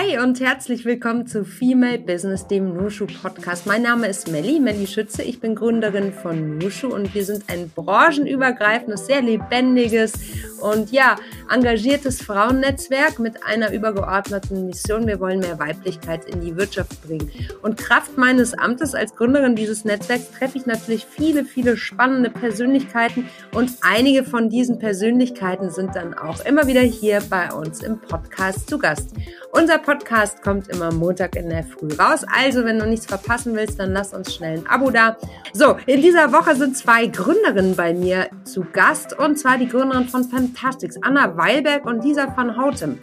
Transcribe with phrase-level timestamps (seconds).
[0.00, 3.66] Hi und herzlich willkommen zu Female Business, dem Nushu Podcast.
[3.66, 5.24] Mein Name ist Melli, Melli Schütze.
[5.24, 10.12] Ich bin Gründerin von Nushu und wir sind ein branchenübergreifendes, sehr lebendiges
[10.60, 11.16] und ja,
[11.50, 15.08] engagiertes Frauennetzwerk mit einer übergeordneten Mission.
[15.08, 17.32] Wir wollen mehr Weiblichkeit in die Wirtschaft bringen.
[17.62, 23.28] Und Kraft meines Amtes als Gründerin dieses Netzwerks treffe ich natürlich viele, viele spannende Persönlichkeiten
[23.52, 28.70] und einige von diesen Persönlichkeiten sind dann auch immer wieder hier bei uns im Podcast
[28.70, 29.10] zu Gast.
[29.50, 32.22] Unser Podcast kommt immer Montag in der Früh raus.
[32.30, 35.16] Also, wenn du nichts verpassen willst, dann lass uns schnell ein Abo da.
[35.54, 39.18] So, in dieser Woche sind zwei Gründerinnen bei mir zu Gast.
[39.18, 43.00] Und zwar die Gründerin von Fantastics, Anna Weilberg und Lisa van Houten.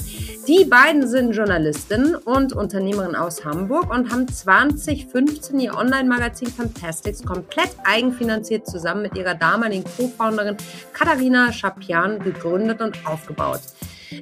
[0.47, 7.75] Die beiden sind Journalistinnen und Unternehmerinnen aus Hamburg und haben 2015 ihr Online-Magazin Fantastics komplett
[7.83, 10.57] eigenfinanziert zusammen mit ihrer damaligen Co-Founderin
[10.93, 13.61] Katharina Schapian gegründet und aufgebaut.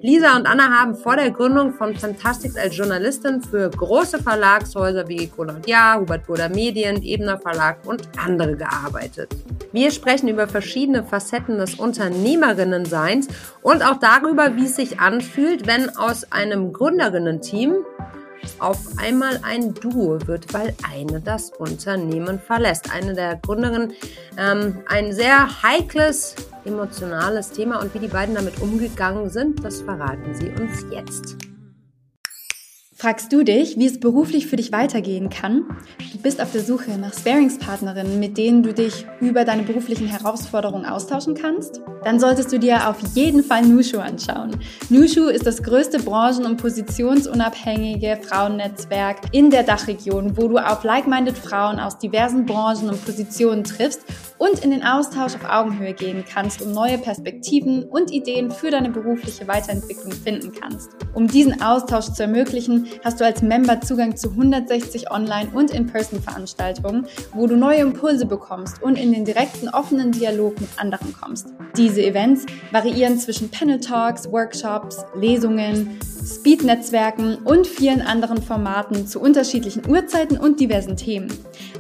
[0.02, 5.28] Lisa und Anna haben vor der Gründung von Fantastics als Journalistin für große Verlagshäuser wie
[5.28, 9.36] Colaudia, Hubert Burda Medien, Ebener Verlag und andere gearbeitet.
[9.72, 13.28] Wir sprechen über verschiedene Facetten des Unternehmerinnenseins
[13.62, 17.78] und auch darüber, wie es sich anfühlt, wenn aus einem Gründerinnen-Team
[18.60, 22.94] auf einmal ein Duo wird, weil eine das Unternehmen verlässt.
[22.94, 23.94] Eine der Gründerinnen,
[24.38, 26.36] ähm, ein sehr heikles,
[26.66, 31.53] emotionales Thema und wie die beiden damit umgegangen sind, das verraten sie uns jetzt.
[33.04, 35.66] Fragst du dich, wie es beruflich für dich weitergehen kann?
[36.14, 40.86] Du bist auf der Suche nach Sparingspartnerinnen, mit denen du dich über deine beruflichen Herausforderungen
[40.86, 41.82] austauschen kannst?
[42.06, 44.52] Dann solltest du dir auf jeden Fall Nushu anschauen.
[44.90, 51.38] Nushu ist das größte branchen- und positionsunabhängige Frauennetzwerk in der Dachregion, wo du auf like-minded
[51.38, 54.06] Frauen aus diversen Branchen und Positionen triffst
[54.38, 58.90] und in den Austausch auf Augenhöhe gehen kannst, um neue Perspektiven und Ideen für deine
[58.90, 60.92] berufliche Weiterentwicklung finden kannst.
[61.14, 67.08] Um diesen Austausch zu ermöglichen, hast du als Member Zugang zu 160 Online- und In-Person-Veranstaltungen,
[67.34, 71.48] wo du neue Impulse bekommst und in den direkten offenen Dialog mit anderen kommst.
[71.78, 79.90] Diese Events variieren zwischen Panel Talks, Workshops, Lesungen, Speed-Netzwerken und vielen anderen Formaten zu unterschiedlichen
[79.90, 81.28] Uhrzeiten und diversen Themen.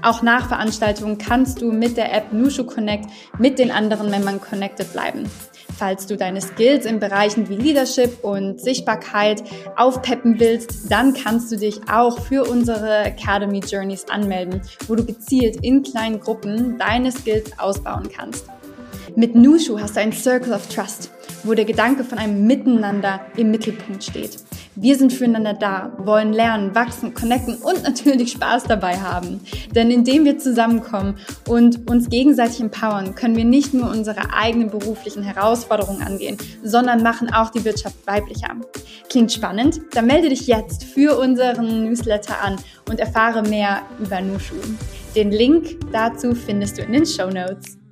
[0.02, 3.06] Auch nach Veranstaltungen kannst du mit der App Nushu Connect
[3.40, 5.30] mit den anderen Membern connected bleiben.
[5.78, 9.44] Falls du deine Skills in Bereichen wie Leadership und Sichtbarkeit
[9.76, 15.58] aufpeppen willst, dann kannst du dich auch für unsere Academy Journeys anmelden, wo du gezielt
[15.64, 18.46] in kleinen Gruppen deine Skills ausbauen kannst.
[19.16, 21.12] Mit Nushu hast du einen Circle of Trust,
[21.44, 24.38] wo der Gedanke von einem Miteinander im Mittelpunkt steht.
[24.76, 29.42] Wir sind füreinander da, wollen lernen, wachsen, connecten und natürlich Spaß dabei haben.
[29.76, 31.18] Denn indem wir zusammenkommen
[31.48, 37.32] und uns gegenseitig empowern, können wir nicht nur unsere eigenen beruflichen Herausforderungen angehen, sondern machen
[37.32, 38.56] auch die Wirtschaft weiblicher.
[39.10, 39.80] Klingt spannend?
[39.92, 42.56] Dann melde dich jetzt für unseren Newsletter an
[42.90, 44.56] und erfahre mehr über Nushu.
[45.16, 47.83] Den Link dazu findest du in den Show Notes.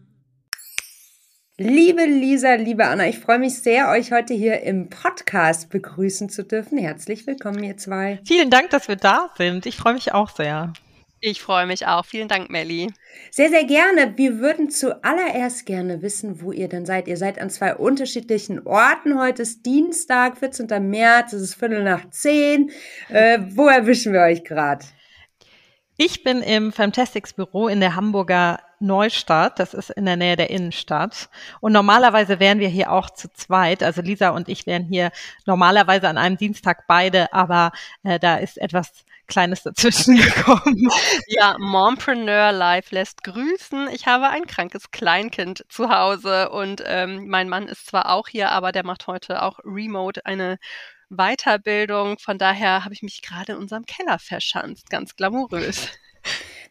[1.64, 6.44] Liebe Lisa, liebe Anna, ich freue mich sehr, euch heute hier im Podcast begrüßen zu
[6.44, 6.80] dürfen.
[6.80, 8.20] Herzlich willkommen, ihr zwei.
[8.26, 9.68] Vielen Dank, dass wir da sind.
[9.68, 10.74] Ich freue mich auch sehr.
[11.20, 12.04] Ich freue mich auch.
[12.04, 12.92] Vielen Dank, Melli.
[13.30, 14.18] Sehr, sehr gerne.
[14.18, 17.08] Wir würden zuallererst gerne wissen, wo ihr denn seid.
[17.08, 19.20] Ihr seid an zwei unterschiedlichen Orten.
[19.20, 20.90] Heute ist Dienstag, 14.
[20.90, 22.72] März, es ist Viertel nach zehn.
[23.10, 24.84] Äh, wo erwischen wir euch gerade?
[25.96, 29.60] Ich bin im Fantastics Büro in der Hamburger Neustadt.
[29.60, 31.30] Das ist in der Nähe der Innenstadt.
[31.60, 33.84] Und normalerweise wären wir hier auch zu zweit.
[33.84, 35.12] Also Lisa und ich wären hier
[35.46, 37.72] normalerweise an einem Dienstag beide, aber
[38.04, 40.90] äh, da ist etwas Kleines dazwischen gekommen.
[41.28, 43.88] Ja, Mompreneur Live lässt grüßen.
[43.94, 48.52] Ich habe ein krankes Kleinkind zu Hause und ähm, mein Mann ist zwar auch hier,
[48.52, 50.58] aber der macht heute auch remote eine
[51.10, 52.18] Weiterbildung.
[52.20, 54.90] Von daher habe ich mich gerade in unserem Keller verschanzt.
[54.90, 55.88] Ganz glamourös.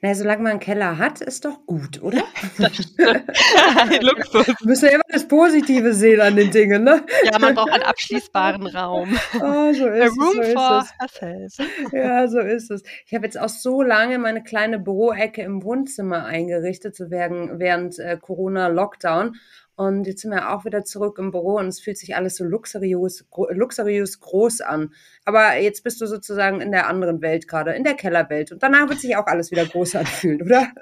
[0.03, 2.23] Na, solange man einen Keller hat, ist doch gut, oder?
[4.01, 4.47] Luxus.
[4.65, 7.05] Müssen ja immer das Positive sehen an den Dingen, ne?
[7.31, 9.15] Ja, man braucht einen abschließbaren Raum.
[9.35, 10.19] Oh, so ist A es.
[10.19, 11.93] room so for herself.
[11.93, 12.83] Ja, so ist es.
[13.05, 17.99] Ich habe jetzt auch so lange meine kleine Büroecke im Wohnzimmer eingerichtet, so während, während
[17.99, 19.37] äh, Corona-Lockdown.
[19.81, 22.45] Und jetzt sind wir auch wieder zurück im Büro und es fühlt sich alles so
[22.45, 24.93] luxuriös, luxuriös groß an.
[25.25, 28.53] Aber jetzt bist du sozusagen in der anderen Welt gerade, in der Kellerwelt.
[28.53, 30.69] Und danach wird sich auch alles wieder groß anfühlen, oder?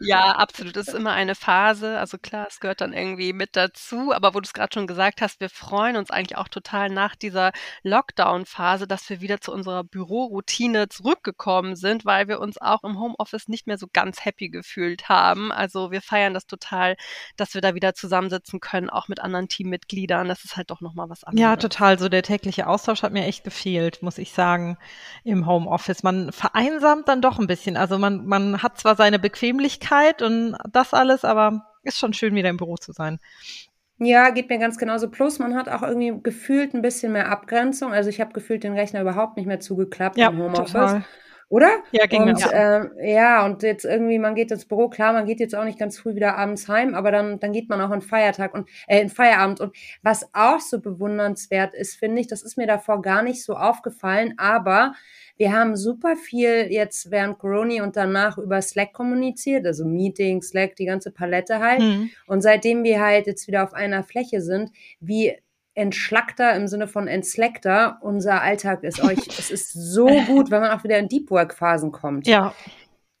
[0.00, 0.76] Ja, absolut.
[0.76, 1.98] Das ist immer eine Phase.
[1.98, 4.12] Also klar, es gehört dann irgendwie mit dazu.
[4.12, 7.16] Aber wo du es gerade schon gesagt hast, wir freuen uns eigentlich auch total nach
[7.16, 7.50] dieser
[7.82, 13.48] Lockdown-Phase, dass wir wieder zu unserer Büroroutine zurückgekommen sind, weil wir uns auch im Homeoffice
[13.48, 15.50] nicht mehr so ganz happy gefühlt haben.
[15.50, 16.96] Also wir feiern das total,
[17.36, 20.28] dass wir da wieder zusammen sitzen können, auch mit anderen Teammitgliedern.
[20.28, 21.40] Das ist halt doch nochmal was anderes.
[21.40, 21.98] Ja, total.
[21.98, 24.78] So der tägliche Austausch hat mir echt gefehlt, muss ich sagen,
[25.24, 26.02] im Homeoffice.
[26.02, 27.76] Man vereinsamt dann doch ein bisschen.
[27.76, 32.50] Also man, man hat zwar seine Bequemlichkeit und das alles, aber ist schon schön, wieder
[32.50, 33.18] im Büro zu sein.
[33.98, 35.08] Ja, geht mir ganz genauso.
[35.08, 37.92] Plus, man hat auch irgendwie gefühlt ein bisschen mehr Abgrenzung.
[37.92, 40.72] Also ich habe gefühlt den Rechner überhaupt nicht mehr zugeklappt ja, im Homeoffice.
[40.72, 41.04] Total.
[41.48, 41.70] Oder?
[41.92, 42.52] Ja, ging und, auch.
[42.52, 45.78] äh, ja, und jetzt irgendwie, man geht ins Büro, klar, man geht jetzt auch nicht
[45.78, 49.00] ganz früh wieder abends heim, aber dann, dann geht man auch in Feiertag und äh,
[49.00, 49.60] in Feierabend.
[49.60, 53.54] Und was auch so bewundernswert ist, finde ich, das ist mir davor gar nicht so
[53.54, 54.94] aufgefallen, aber
[55.36, 60.74] wir haben super viel jetzt während Corona und danach über Slack kommuniziert, also Meetings, Slack,
[60.76, 61.80] die ganze Palette halt.
[61.80, 62.10] Mhm.
[62.26, 65.36] Und seitdem wir halt jetzt wieder auf einer Fläche sind, wie
[65.76, 69.18] entschlackter im Sinne von entslackter unser Alltag ist euch.
[69.38, 72.26] es ist so gut, wenn man auch wieder in Deep Work Phasen kommt.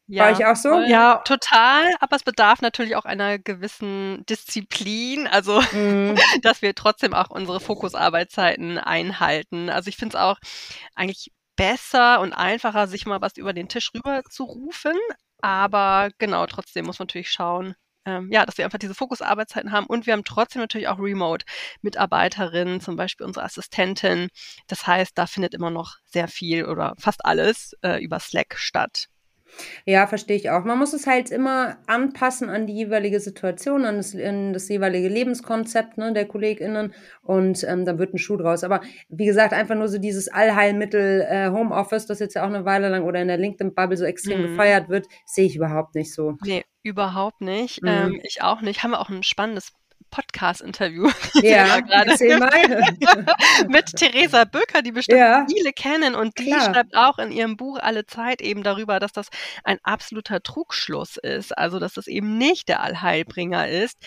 [0.08, 0.80] Ja, War ich auch so?
[0.82, 1.16] Ja.
[1.24, 1.92] total.
[2.00, 7.60] Aber es bedarf natürlich auch einer gewissen Disziplin, also Mm, dass wir trotzdem auch unsere
[7.60, 9.68] Fokusarbeitszeiten einhalten.
[9.68, 10.38] Also ich finde es auch
[10.94, 14.96] eigentlich besser und einfacher, sich mal was über den Tisch rüber zu rufen.
[15.42, 17.74] Aber genau, trotzdem muss man natürlich schauen,
[18.06, 22.80] ähm, ja, dass wir einfach diese Fokusarbeitszeiten haben und wir haben trotzdem natürlich auch Remote-Mitarbeiterinnen,
[22.80, 24.28] zum Beispiel unsere Assistentin.
[24.68, 29.08] Das heißt, da findet immer noch sehr viel oder fast alles äh, über Slack statt.
[29.84, 30.64] Ja, verstehe ich auch.
[30.64, 35.08] Man muss es halt immer anpassen an die jeweilige Situation, an das, an das jeweilige
[35.08, 38.64] Lebenskonzept ne, der KollegInnen und ähm, dann wird ein Schuh draus.
[38.64, 42.64] Aber wie gesagt, einfach nur so dieses Allheilmittel äh, Homeoffice, das jetzt ja auch eine
[42.64, 44.46] Weile lang oder in der LinkedIn-Bubble so extrem Mhm.
[44.48, 46.36] gefeiert wird, sehe ich überhaupt nicht so.
[46.44, 47.82] Nee, überhaupt nicht.
[47.82, 47.88] Mhm.
[47.88, 48.82] Ähm, ich auch nicht.
[48.82, 49.72] Haben wir auch ein spannendes
[50.16, 51.10] Podcast-Interview
[51.42, 52.10] Ja, gerade.
[52.12, 52.50] erzähl mal.
[53.68, 55.46] mit Theresa Böcker, die bestimmt Ja.
[55.46, 56.72] viele kennen und die Klar.
[56.72, 59.28] schreibt auch in ihrem Buch alle Zeit eben darüber, dass das
[59.62, 63.98] ein absoluter Trugschluss ist, also dass das eben nicht der Allheilbringer ist.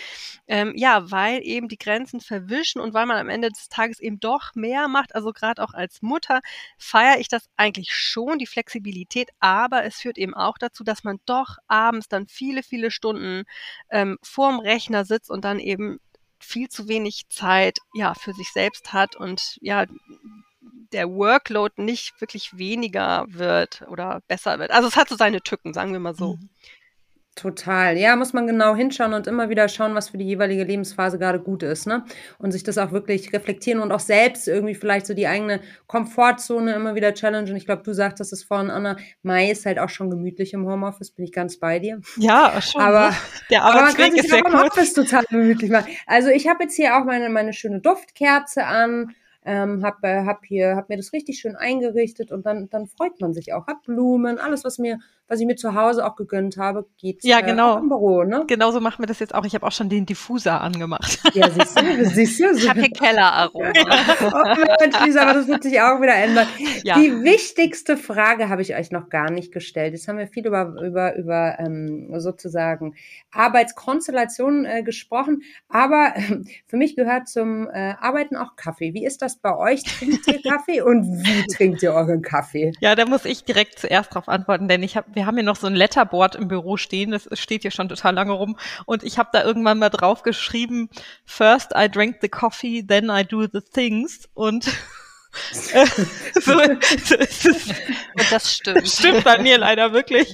[0.47, 4.19] Ähm, ja, weil eben die Grenzen verwischen und weil man am Ende des Tages eben
[4.19, 6.39] doch mehr macht, also gerade auch als Mutter
[6.79, 11.19] feiere ich das eigentlich schon, die Flexibilität, aber es führt eben auch dazu, dass man
[11.27, 13.43] doch abends dann viele, viele Stunden
[13.91, 15.98] ähm, vorm Rechner sitzt und dann eben
[16.39, 19.85] viel zu wenig Zeit ja für sich selbst hat und ja
[20.91, 24.71] der Workload nicht wirklich weniger wird oder besser wird.
[24.71, 26.35] Also es hat so seine Tücken, sagen wir mal so.
[26.35, 26.49] Mhm.
[27.39, 27.97] Total.
[27.97, 31.39] Ja, muss man genau hinschauen und immer wieder schauen, was für die jeweilige Lebensphase gerade
[31.39, 32.03] gut ist, ne?
[32.37, 36.73] Und sich das auch wirklich reflektieren und auch selbst irgendwie vielleicht so die eigene Komfortzone
[36.73, 37.55] immer wieder challengen.
[37.55, 41.11] Ich glaube, du sagtest es vorhin, Anna, Mai ist halt auch schon gemütlich im Homeoffice,
[41.11, 42.01] bin ich ganz bei dir.
[42.17, 42.81] Ja, schon.
[42.81, 43.15] Aber- ne?
[43.49, 44.55] der Aber man kann sich auch im.
[44.55, 45.87] Office total gemütlich machen.
[46.07, 49.15] Also ich habe jetzt hier auch meine, meine schöne Duftkerze an,
[49.45, 53.21] ähm, hab, äh, hab hier, hab mir das richtig schön eingerichtet und dann, dann freut
[53.21, 53.65] man sich auch.
[53.67, 54.99] Hab Blumen, alles, was mir,
[55.29, 57.75] was ich mir zu Hause auch gegönnt habe, geht Ja, äh, genau.
[57.75, 58.45] auch im Büro, ne?
[58.47, 59.45] Genauso machen wir das jetzt auch.
[59.45, 61.19] Ich habe auch schon den Diffuser angemacht.
[61.33, 62.51] Ja, siehst du, siehst du.
[62.57, 63.71] Ich habe hier Kelleraroma.
[64.21, 66.47] Oh Mensch, Lisa, aber das wird sich auch wieder ändern.
[66.83, 66.97] Ja.
[66.99, 69.93] Die wichtigste Frage habe ich euch noch gar nicht gestellt.
[69.93, 72.95] Jetzt haben wir viel über, über, über ähm, sozusagen
[73.31, 78.93] Arbeitskonstellationen äh, gesprochen, aber ähm, für mich gehört zum äh, Arbeiten auch Kaffee.
[78.93, 79.83] Wie ist das bei euch?
[79.83, 82.71] Trinkt ihr Kaffee und wie trinkt ihr euren Kaffee?
[82.79, 85.57] Ja, da muss ich direkt zuerst drauf antworten, denn ich habe, wir haben hier noch
[85.57, 89.17] so ein Letterboard im Büro stehen, das steht hier schon total lange rum und ich
[89.17, 90.89] habe da irgendwann mal drauf geschrieben,
[91.25, 94.65] first I drank the coffee, then I do the things und
[95.73, 95.85] äh,
[96.39, 96.53] so,
[97.03, 97.67] so ist es.
[97.67, 98.87] Und das stimmt.
[98.87, 100.33] Stimmt bei mir leider wirklich.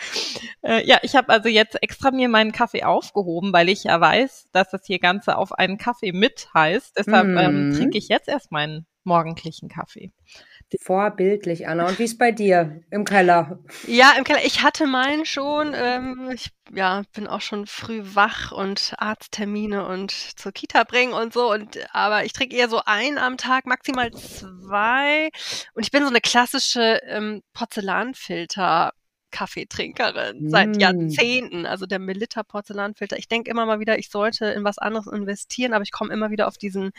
[0.62, 4.48] äh, ja, ich habe also jetzt extra mir meinen Kaffee aufgehoben, weil ich ja weiß,
[4.52, 6.96] dass das hier Ganze auf einen Kaffee mit heißt.
[6.96, 7.74] Deshalb ähm, Mhm.
[7.76, 10.10] trinke ich jetzt erst meinen morgendlichen Kaffee.
[10.82, 11.86] Vorbildlich, Anna.
[11.86, 13.60] Und wie ist bei dir im Keller?
[13.86, 14.44] Ja, im Keller.
[14.44, 15.72] Ich hatte meinen schon.
[15.76, 21.32] Ähm, ich ja, bin auch schon früh wach und Arzttermine und zur Kita bringen und
[21.32, 21.52] so.
[21.52, 25.30] Und aber ich trinke eher so ein am Tag, maximal zwei.
[25.74, 28.92] Und ich bin so eine klassische ähm, Porzellanfilter.
[29.32, 30.80] Kaffeetrinkerin seit Mm.
[30.80, 33.18] Jahrzehnten, also der Melitta Porzellanfilter.
[33.18, 36.30] Ich denke immer mal wieder, ich sollte in was anderes investieren, aber ich komme immer
[36.30, 36.92] wieder auf diesen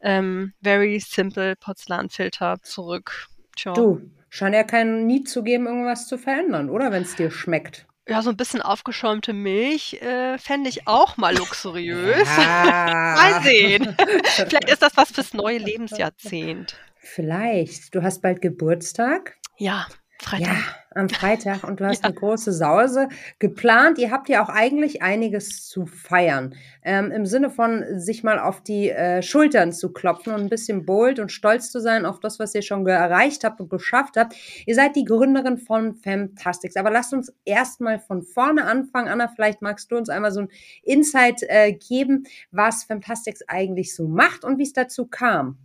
[0.00, 3.28] ähm, very simple Porzellanfilter zurück.
[3.56, 3.72] Tja.
[3.72, 6.92] Du, scheint ja keinen Need zu geben, irgendwas zu verändern, oder?
[6.92, 7.86] Wenn es dir schmeckt.
[8.08, 12.28] Ja, so ein bisschen aufgeschäumte Milch äh, fände ich auch mal luxuriös.
[12.38, 13.14] Ah.
[13.16, 13.96] mal sehen.
[14.24, 16.76] Vielleicht ist das was fürs neue Lebensjahrzehnt.
[16.96, 17.94] Vielleicht.
[17.94, 19.36] Du hast bald Geburtstag.
[19.56, 19.86] Ja,
[20.18, 20.48] Freitag.
[20.48, 20.56] Ja,
[20.96, 22.08] am Freitag und du hast ja.
[22.08, 23.08] eine große Sause
[23.38, 23.98] geplant.
[23.98, 26.54] Ihr habt ja auch eigentlich einiges zu feiern.
[26.82, 30.86] Ähm, Im Sinne von sich mal auf die äh, Schultern zu klopfen und ein bisschen
[30.86, 34.34] bold und stolz zu sein auf das, was ihr schon erreicht habt und geschafft habt.
[34.64, 36.76] Ihr seid die Gründerin von Fantastics.
[36.76, 39.08] Aber lasst uns erstmal von vorne anfangen.
[39.08, 40.48] Anna, vielleicht magst du uns einmal so ein
[40.82, 45.58] Insight äh, geben, was Fantastics eigentlich so macht und wie es dazu kam.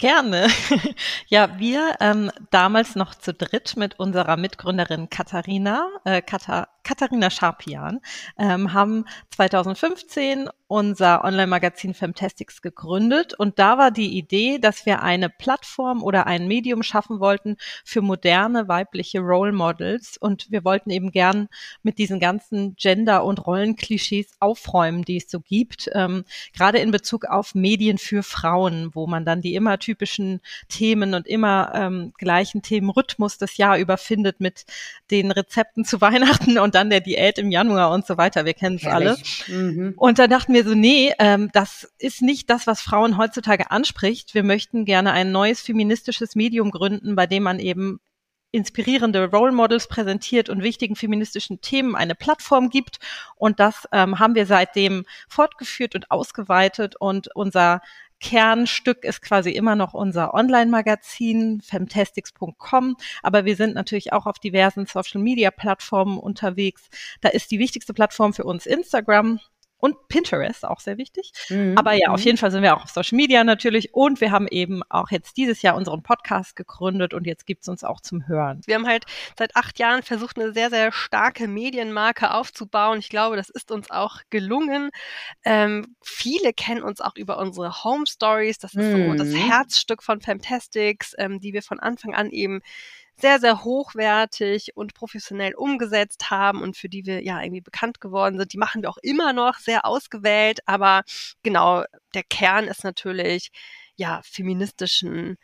[0.00, 0.48] Gerne.
[1.28, 8.00] ja, wir ähm, damals noch zu dritt mit unserer Mitgründerin Katharina, äh, Katha Katharina Scharpian,
[8.38, 13.34] ähm, haben 2015 unser Online-Magazin Femtastics gegründet.
[13.34, 18.02] Und da war die Idee, dass wir eine Plattform oder ein Medium schaffen wollten für
[18.02, 20.16] moderne weibliche Role Models.
[20.16, 21.48] Und wir wollten eben gern
[21.82, 27.24] mit diesen ganzen Gender- und Rollenklischees aufräumen, die es so gibt, ähm, gerade in Bezug
[27.24, 32.62] auf Medien für Frauen, wo man dann die immer typischen Themen und immer ähm, gleichen
[32.62, 34.66] Themenrhythmus das Jahr über findet mit
[35.10, 38.44] den Rezepten zu Weihnachten und dann der Diät im Januar und so weiter.
[38.44, 39.16] Wir kennen es alle.
[39.46, 39.94] Mhm.
[39.96, 44.34] Und da dachten wir so, nee, ähm, das ist nicht das, was Frauen heutzutage anspricht.
[44.34, 48.00] Wir möchten gerne ein neues feministisches Medium gründen, bei dem man eben
[48.52, 52.98] inspirierende Role Models präsentiert und wichtigen feministischen Themen eine Plattform gibt.
[53.36, 56.96] Und das ähm, haben wir seitdem fortgeführt und ausgeweitet.
[56.96, 57.82] Und unser
[58.20, 64.86] Kernstück ist quasi immer noch unser Online-Magazin femtastics.com, aber wir sind natürlich auch auf diversen
[64.86, 66.88] Social-Media-Plattformen unterwegs.
[67.20, 69.40] Da ist die wichtigste Plattform für uns Instagram
[69.80, 71.32] und Pinterest, auch sehr wichtig.
[71.48, 71.76] Mhm.
[71.76, 72.26] Aber ja, auf mhm.
[72.26, 75.36] jeden Fall sind wir auch auf Social Media natürlich und wir haben eben auch jetzt
[75.36, 78.60] dieses Jahr unseren Podcast gegründet und jetzt gibt's uns auch zum Hören.
[78.66, 79.06] Wir haben halt
[79.38, 82.98] seit acht Jahren versucht, eine sehr, sehr starke Medienmarke aufzubauen.
[82.98, 84.90] Ich glaube, das ist uns auch gelungen.
[85.44, 88.58] Ähm, viele kennen uns auch über unsere Home Stories.
[88.58, 89.12] Das ist mhm.
[89.12, 89.36] so das mhm.
[89.36, 92.60] Herzstück von Fantastics, ähm, die wir von Anfang an eben
[93.20, 98.38] sehr, sehr hochwertig und professionell umgesetzt haben und für die wir ja irgendwie bekannt geworden
[98.38, 98.52] sind.
[98.52, 101.02] Die machen wir auch immer noch sehr ausgewählt, aber
[101.42, 101.84] genau,
[102.14, 103.50] der Kern ist natürlich
[103.96, 105.36] ja feministischen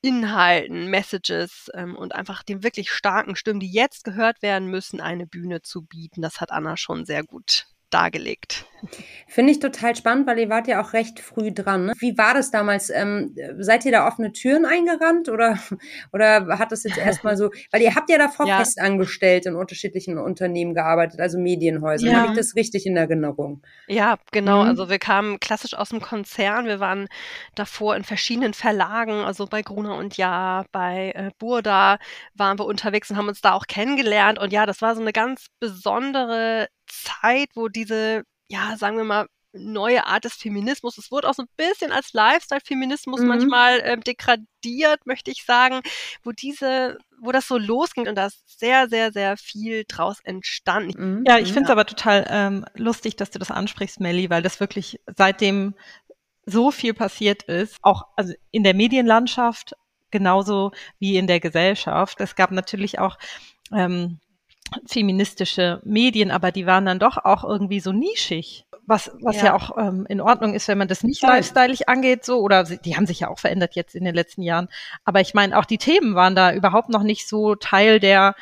[0.00, 5.26] Inhalten, Messages ähm, und einfach den wirklich starken Stimmen, die jetzt gehört werden müssen, eine
[5.26, 6.20] Bühne zu bieten.
[6.20, 8.66] Das hat Anna schon sehr gut dargelegt.
[9.26, 11.86] Finde ich total spannend, weil ihr wart ja auch recht früh dran.
[11.86, 11.92] Ne?
[11.98, 12.90] Wie war das damals?
[12.90, 15.58] Ähm, seid ihr da offene Türen eingerannt oder,
[16.12, 18.58] oder hat das jetzt erstmal so, weil ihr habt ja davor ja.
[18.58, 22.10] festangestellt in unterschiedlichen Unternehmen gearbeitet, also Medienhäusern.
[22.10, 22.16] Ja.
[22.18, 23.62] Habe ich das richtig in Erinnerung?
[23.88, 24.62] Ja, genau.
[24.62, 24.68] Mhm.
[24.68, 26.66] Also wir kamen klassisch aus dem Konzern.
[26.66, 27.08] Wir waren
[27.54, 31.98] davor in verschiedenen Verlagen, also bei Gruner und Ja, bei äh, Burda
[32.34, 34.38] waren wir unterwegs und haben uns da auch kennengelernt.
[34.38, 36.68] Und ja, das war so eine ganz besondere
[37.02, 40.98] Zeit, wo diese, ja, sagen wir mal, neue Art des Feminismus.
[40.98, 43.28] Es wurde auch so ein bisschen als Lifestyle-Feminismus mhm.
[43.28, 45.80] manchmal ähm, degradiert, möchte ich sagen,
[46.22, 51.18] wo diese, wo das so losging und da ist sehr, sehr, sehr viel draus entstanden.
[51.18, 51.24] Mhm.
[51.26, 54.60] Ja, ich finde es aber total ähm, lustig, dass du das ansprichst, Melly, weil das
[54.60, 55.74] wirklich seitdem
[56.46, 59.74] so viel passiert ist, auch also in der Medienlandschaft
[60.10, 62.20] genauso wie in der Gesellschaft.
[62.20, 63.18] Es gab natürlich auch
[63.72, 64.20] ähm,
[64.86, 68.66] feministische Medien, aber die waren dann doch auch irgendwie so nischig.
[68.86, 72.24] Was, was ja, ja auch ähm, in Ordnung ist, wenn man das nicht lifestyleig angeht,
[72.24, 74.68] so, oder die haben sich ja auch verändert jetzt in den letzten Jahren.
[75.04, 78.34] Aber ich meine, auch die Themen waren da überhaupt noch nicht so Teil der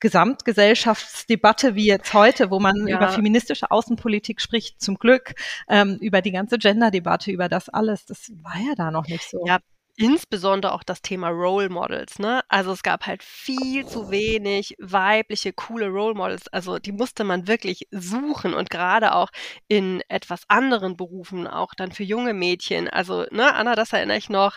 [0.00, 2.96] Gesamtgesellschaftsdebatte wie jetzt heute, wo man ja.
[2.96, 5.34] über feministische Außenpolitik spricht, zum Glück,
[5.68, 8.06] ähm, über die ganze Gender-Debatte, über das alles.
[8.06, 9.44] Das war ja da noch nicht so.
[9.46, 9.58] Ja,
[10.00, 12.40] insbesondere auch das Thema Role Models, ne?
[12.48, 16.48] Also es gab halt viel zu wenig weibliche, coole Role Models.
[16.48, 19.28] Also die musste man wirklich suchen und gerade auch
[19.68, 22.88] in etwas anderen Berufen, auch dann für junge Mädchen.
[22.88, 24.56] Also, ne, Anna, das erinnere ich noch.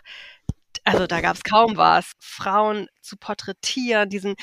[0.86, 2.14] Also da gab es kaum was.
[2.20, 4.36] Frauen zu porträtieren, diesen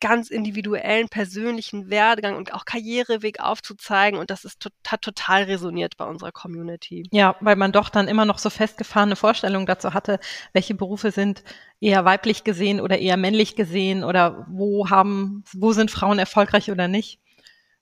[0.00, 4.18] ganz individuellen persönlichen Werdegang und auch Karriereweg aufzuzeigen.
[4.18, 7.08] Und das ist hat total resoniert bei unserer Community.
[7.12, 10.18] Ja, weil man doch dann immer noch so festgefahrene Vorstellungen dazu hatte,
[10.52, 11.42] welche Berufe sind
[11.80, 16.88] eher weiblich gesehen oder eher männlich gesehen oder wo haben, wo sind Frauen erfolgreich oder
[16.88, 17.20] nicht.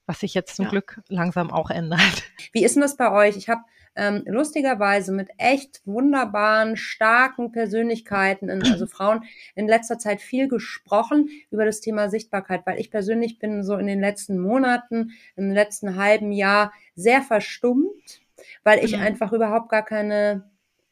[0.08, 0.70] Was sich jetzt zum ja.
[0.70, 2.22] Glück langsam auch ändert.
[2.52, 3.36] Wie ist denn das bei euch?
[3.36, 3.62] Ich habe
[3.96, 9.24] ähm, lustigerweise mit echt wunderbaren, starken Persönlichkeiten, in, also Frauen,
[9.54, 13.86] in letzter Zeit viel gesprochen über das Thema Sichtbarkeit, weil ich persönlich bin so in
[13.86, 18.20] den letzten Monaten, im letzten halben Jahr sehr verstummt,
[18.64, 19.02] weil ich mhm.
[19.02, 20.44] einfach überhaupt gar keine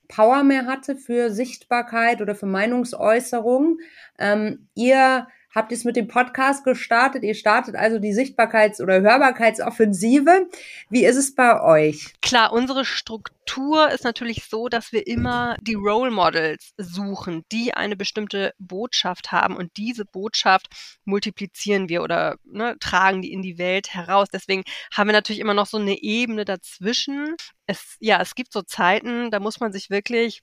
[0.09, 3.79] Power mehr hatte für Sichtbarkeit oder für Meinungsäußerung.
[4.19, 7.23] Ähm, ihr habt ihr es mit dem Podcast gestartet.
[7.23, 10.49] Ihr startet also die Sichtbarkeits- oder Hörbarkeitsoffensive.
[10.91, 12.13] Wie ist es bei euch?
[12.21, 17.97] Klar, unsere Struktur ist natürlich so, dass wir immer die Role Models suchen, die eine
[17.97, 20.67] bestimmte Botschaft haben und diese Botschaft
[21.05, 24.29] multiplizieren wir oder ne, tragen die in die Welt heraus.
[24.33, 27.37] Deswegen haben wir natürlich immer noch so eine Ebene dazwischen.
[27.67, 30.43] Es, ja, es gibt so Zeiten, da muss man sich wirklich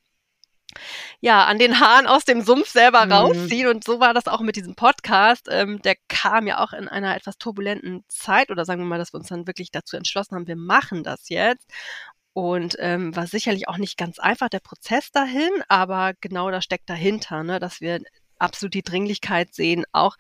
[1.19, 3.11] ja, an den Haaren aus dem Sumpf selber mhm.
[3.11, 3.67] rausziehen.
[3.67, 5.47] Und so war das auch mit diesem Podcast.
[5.49, 9.13] Ähm, der kam ja auch in einer etwas turbulenten Zeit oder sagen wir mal, dass
[9.13, 11.69] wir uns dann wirklich dazu entschlossen haben, wir machen das jetzt.
[12.33, 16.89] Und ähm, war sicherlich auch nicht ganz einfach der Prozess dahin, aber genau das steckt
[16.89, 17.99] dahinter, ne, dass wir
[18.39, 20.15] absolut die Dringlichkeit sehen, auch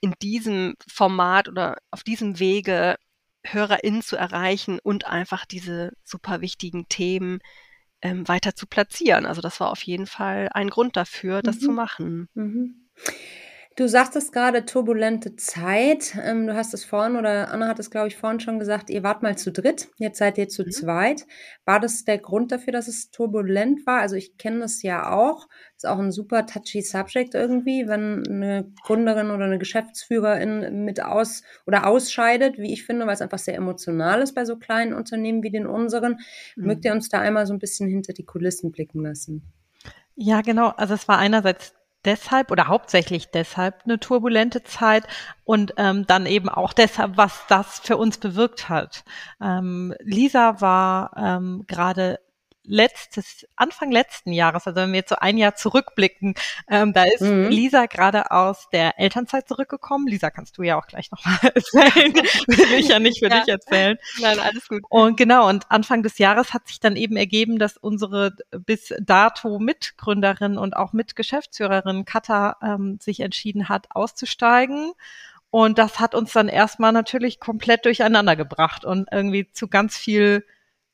[0.00, 2.96] in diesem Format oder auf diesem Wege
[3.44, 7.40] HörerInnen zu erreichen und einfach diese super wichtigen Themen
[8.02, 9.26] ähm, weiter zu platzieren.
[9.26, 11.60] Also das war auf jeden Fall ein Grund dafür, das mhm.
[11.60, 12.28] zu machen.
[12.34, 12.88] Mhm.
[13.78, 16.18] Du sagtest gerade turbulente Zeit.
[16.20, 19.04] Ähm, du hast es vorhin oder Anna hat es, glaube ich, vorhin schon gesagt, ihr
[19.04, 20.72] wart mal zu dritt, jetzt seid ihr zu mhm.
[20.72, 21.26] zweit.
[21.64, 24.00] War das der Grund dafür, dass es turbulent war?
[24.00, 25.46] Also ich kenne das ja auch.
[25.76, 31.44] Ist auch ein super touchy Subject irgendwie, wenn eine Gründerin oder eine Geschäftsführerin mit aus
[31.64, 35.44] oder ausscheidet, wie ich finde, weil es einfach sehr emotional ist bei so kleinen Unternehmen
[35.44, 36.18] wie den unseren.
[36.56, 36.66] Mhm.
[36.66, 39.52] Mögt ihr uns da einmal so ein bisschen hinter die Kulissen blicken lassen?
[40.16, 40.70] Ja, genau.
[40.70, 45.04] Also es war einerseits deshalb oder hauptsächlich deshalb eine turbulente Zeit
[45.44, 49.04] und ähm, dann eben auch deshalb, was das für uns bewirkt hat.
[49.40, 52.20] Ähm, Lisa war ähm, gerade
[52.68, 56.34] letztes, Anfang letzten Jahres, also wenn wir jetzt so ein Jahr zurückblicken,
[56.68, 57.48] ähm, da ist mhm.
[57.48, 60.06] Lisa gerade aus der Elternzeit zurückgekommen.
[60.06, 62.14] Lisa, kannst du ja auch gleich nochmal erzählen.
[62.14, 63.40] Will ich ja nicht für ja.
[63.40, 63.98] dich erzählen.
[64.20, 64.82] Nein, alles gut.
[64.88, 69.58] Und genau, und Anfang des Jahres hat sich dann eben ergeben, dass unsere bis dato
[69.58, 74.92] Mitgründerin und auch Mitgeschäftsführerin Katha ähm, sich entschieden hat, auszusteigen.
[75.50, 80.44] Und das hat uns dann erstmal natürlich komplett durcheinander gebracht und irgendwie zu ganz viel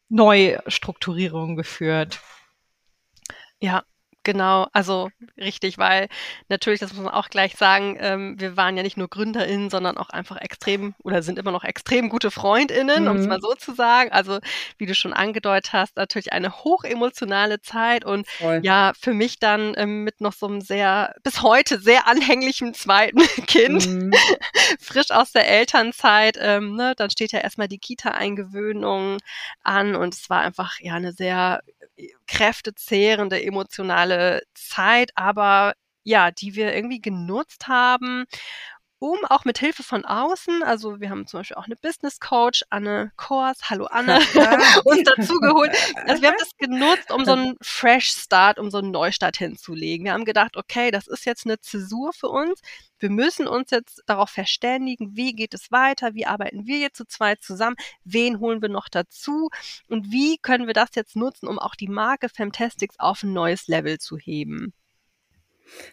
[0.09, 2.21] Neustrukturierung geführt.
[3.61, 3.85] Ja,
[4.25, 6.09] Genau, also richtig, weil
[6.49, 9.99] natürlich, das muss man auch gleich sagen, ähm, wir waren ja nicht nur GründerInnen, sondern
[9.99, 13.11] auch einfach extrem oder sind immer noch extrem gute FreundInnen, mhm.
[13.11, 14.11] um es mal so zu sagen.
[14.13, 14.39] Also,
[14.79, 18.61] wie du schon angedeutet hast, natürlich eine hochemotionale Zeit und Voll.
[18.63, 23.19] ja, für mich dann ähm, mit noch so einem sehr, bis heute sehr anhänglichen zweiten
[23.47, 24.13] Kind, mhm.
[24.81, 29.19] frisch aus der Elternzeit, ähm, ne, dann steht ja erstmal die Kita-Eingewöhnung
[29.63, 31.61] an und es war einfach ja eine sehr
[32.27, 38.25] kräftezehrende emotionale Zeit, aber ja, die wir irgendwie genutzt haben,
[39.05, 42.65] um auch mit Hilfe von außen, also wir haben zum Beispiel auch eine Business Coach,
[42.71, 44.19] Anne Kors, hallo Anne,
[44.85, 45.73] uns dazu geholt.
[46.07, 50.07] Also wir haben das genutzt, um so einen Fresh Start, um so einen Neustart hinzulegen.
[50.07, 52.63] Wir haben gedacht, okay, das ist jetzt eine Zäsur für uns.
[52.99, 57.05] Wir müssen uns jetzt darauf verständigen, wie geht es weiter, wie arbeiten wir jetzt zu
[57.05, 59.51] zweit zusammen, wen holen wir noch dazu
[59.87, 63.69] und wie können wir das jetzt nutzen, um auch die Marke Femtastics auf ein neues
[63.69, 64.73] Level zu heben.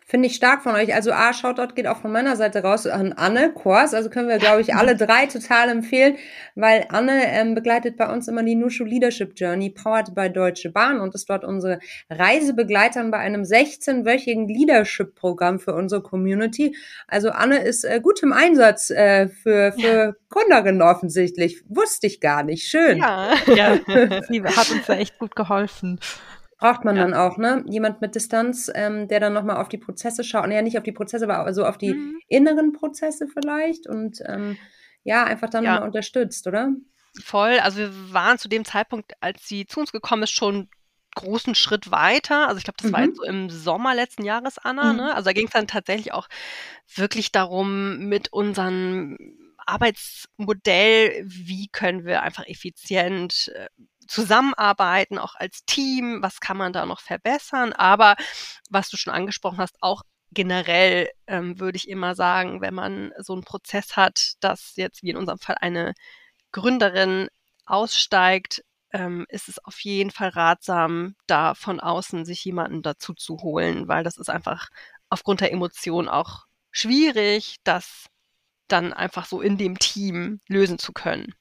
[0.06, 0.94] Finde ich stark von euch.
[0.94, 3.94] Also A, Shoutout geht auch von meiner Seite raus an Anne Kors.
[3.94, 6.18] Also können wir, glaube ich, alle drei total empfehlen,
[6.56, 11.00] weil Anne ähm, begleitet bei uns immer die Nushu Leadership Journey, powered by Deutsche Bahn
[11.00, 11.80] und ist dort unsere
[12.10, 16.76] Reisebegleiterin bei einem 16-wöchigen Leadership-Programm für unsere Community.
[17.08, 20.14] Also Anne ist äh, gut im Einsatz äh, für, für ja.
[20.30, 21.64] Gründerinnen offensichtlich.
[21.68, 22.68] Wusste ich gar nicht.
[22.68, 22.98] Schön.
[22.98, 23.80] Ja, ja.
[24.30, 26.00] sie hat uns da echt gut geholfen
[26.62, 27.02] braucht man ja.
[27.02, 27.66] dann auch, ne?
[27.68, 30.46] Jemand mit Distanz, ähm, der dann nochmal auf die Prozesse schaut.
[30.46, 32.20] Und ja, nicht auf die Prozesse, aber so auf die mhm.
[32.30, 34.58] inneren Prozesse vielleicht und ähm,
[35.04, 35.80] ja, einfach dann ja.
[35.80, 36.72] mal unterstützt, oder?
[37.20, 37.58] Voll.
[37.60, 40.70] Also wir waren zu dem Zeitpunkt, als sie zu uns gekommen ist, schon
[41.16, 42.48] großen Schritt weiter.
[42.48, 42.94] Also ich glaube, das mhm.
[42.94, 44.94] war jetzt so im Sommer letzten Jahres, Anna.
[44.94, 44.98] Mhm.
[44.98, 45.16] Ne?
[45.16, 46.28] Also da ging es dann tatsächlich auch
[46.96, 49.18] wirklich darum, mit unseren
[49.66, 53.68] Arbeitsmodell, wie können wir einfach effizient äh,
[54.12, 57.74] zusammenarbeiten, auch als Team, was kann man da noch verbessern.
[57.74, 58.16] Aber
[58.70, 63.34] was du schon angesprochen hast, auch generell ähm, würde ich immer sagen, wenn man so
[63.34, 65.94] einen Prozess hat, dass jetzt wie in unserem Fall eine
[66.52, 67.30] Gründerin
[67.66, 73.38] aussteigt, ähm, ist es auf jeden Fall ratsam, da von außen sich jemanden dazu zu
[73.42, 74.70] holen, weil das ist einfach
[75.10, 78.08] aufgrund der Emotion auch schwierig, das
[78.68, 81.34] dann einfach so in dem Team lösen zu können.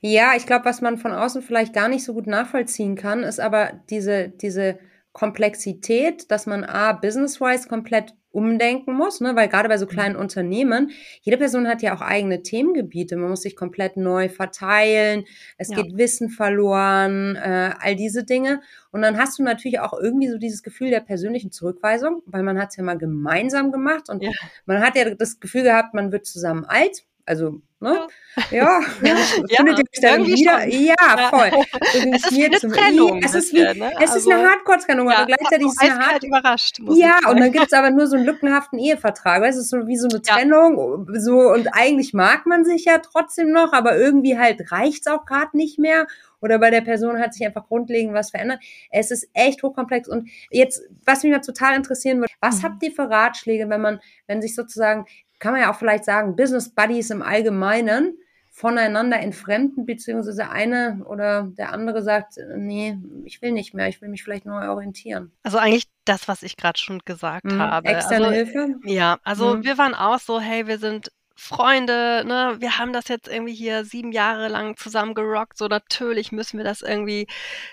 [0.00, 3.40] Ja, ich glaube, was man von außen vielleicht gar nicht so gut nachvollziehen kann, ist
[3.40, 4.78] aber diese, diese
[5.12, 9.34] Komplexität, dass man A, business-wise komplett umdenken muss, ne?
[9.34, 9.90] weil gerade bei so mhm.
[9.90, 10.92] kleinen Unternehmen,
[11.22, 15.24] jede Person hat ja auch eigene Themengebiete, man muss sich komplett neu verteilen,
[15.58, 15.76] es ja.
[15.76, 18.60] geht Wissen verloren, äh, all diese Dinge.
[18.92, 22.60] Und dann hast du natürlich auch irgendwie so dieses Gefühl der persönlichen Zurückweisung, weil man
[22.60, 24.30] hat es ja mal gemeinsam gemacht und ja.
[24.64, 27.04] man hat ja das Gefühl gehabt, man wird zusammen alt.
[27.30, 28.08] Also, ne?
[28.50, 30.62] Ja, ja, ja findet ihr euch dann wieder?
[30.62, 30.70] Schon.
[30.70, 31.50] Ja, voll.
[32.12, 33.22] es ist eine Trennung.
[33.22, 33.92] Es ist, wie, ne?
[34.00, 36.80] es ist eine also, Hardcore-Trennung, aber gleichzeitig ist es eine Hard überrascht.
[36.88, 39.44] Ja, und dann gibt es aber nur so einen lückenhaften Ehevertrag.
[39.44, 41.06] Es ist so wie so eine Trennung.
[41.20, 45.56] So, und eigentlich mag man sich ja trotzdem noch, aber irgendwie halt reicht's auch gerade
[45.56, 46.08] nicht mehr
[46.40, 48.58] oder bei der Person hat sich einfach grundlegend was verändert.
[48.90, 50.08] Es ist echt hochkomplex.
[50.08, 52.62] Und jetzt, was mich mal total interessieren würde, was mhm.
[52.64, 55.04] habt ihr für Ratschläge, wenn man, wenn sich sozusagen
[55.40, 58.16] kann man ja auch vielleicht sagen, Business Buddies im Allgemeinen
[58.52, 64.08] voneinander entfremden, beziehungsweise eine oder der andere sagt, nee, ich will nicht mehr, ich will
[64.08, 65.32] mich vielleicht neu orientieren.
[65.42, 67.88] Also eigentlich das, was ich gerade schon gesagt mhm, habe.
[67.88, 68.74] Externe also, Hilfe?
[68.84, 69.64] Ja, also mhm.
[69.64, 73.86] wir waren auch so, hey, wir sind Freunde, ne, wir haben das jetzt irgendwie hier
[73.86, 77.28] sieben Jahre lang zusammen gerockt, so natürlich müssen wir das irgendwie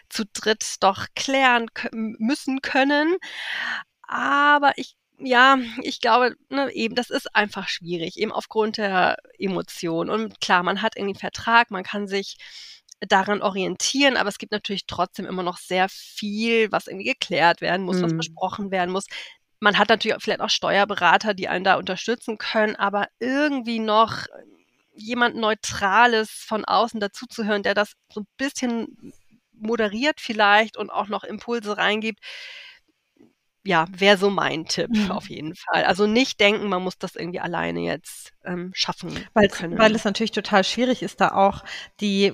[0.08, 3.18] zu dritt doch klären müssen können.
[4.08, 10.10] Aber ich ja, ich glaube, ne, eben, das ist einfach schwierig, eben aufgrund der Emotionen.
[10.10, 12.38] Und klar, man hat irgendwie einen Vertrag, man kann sich
[13.00, 17.86] daran orientieren, aber es gibt natürlich trotzdem immer noch sehr viel, was irgendwie geklärt werden
[17.86, 18.04] muss, mhm.
[18.04, 19.06] was besprochen werden muss.
[19.60, 24.26] Man hat natürlich vielleicht auch Steuerberater, die einen da unterstützen können, aber irgendwie noch
[24.94, 29.14] jemand Neutrales von außen dazuzuhören, der das so ein bisschen
[29.54, 32.20] moderiert vielleicht und auch noch Impulse reingibt,
[33.68, 35.12] ja, wäre so mein Tipp mhm.
[35.12, 35.84] auf jeden Fall.
[35.84, 39.78] Also nicht denken, man muss das irgendwie alleine jetzt ähm, schaffen weil, können.
[39.78, 41.66] Weil es natürlich total schwierig ist, da auch
[42.00, 42.32] die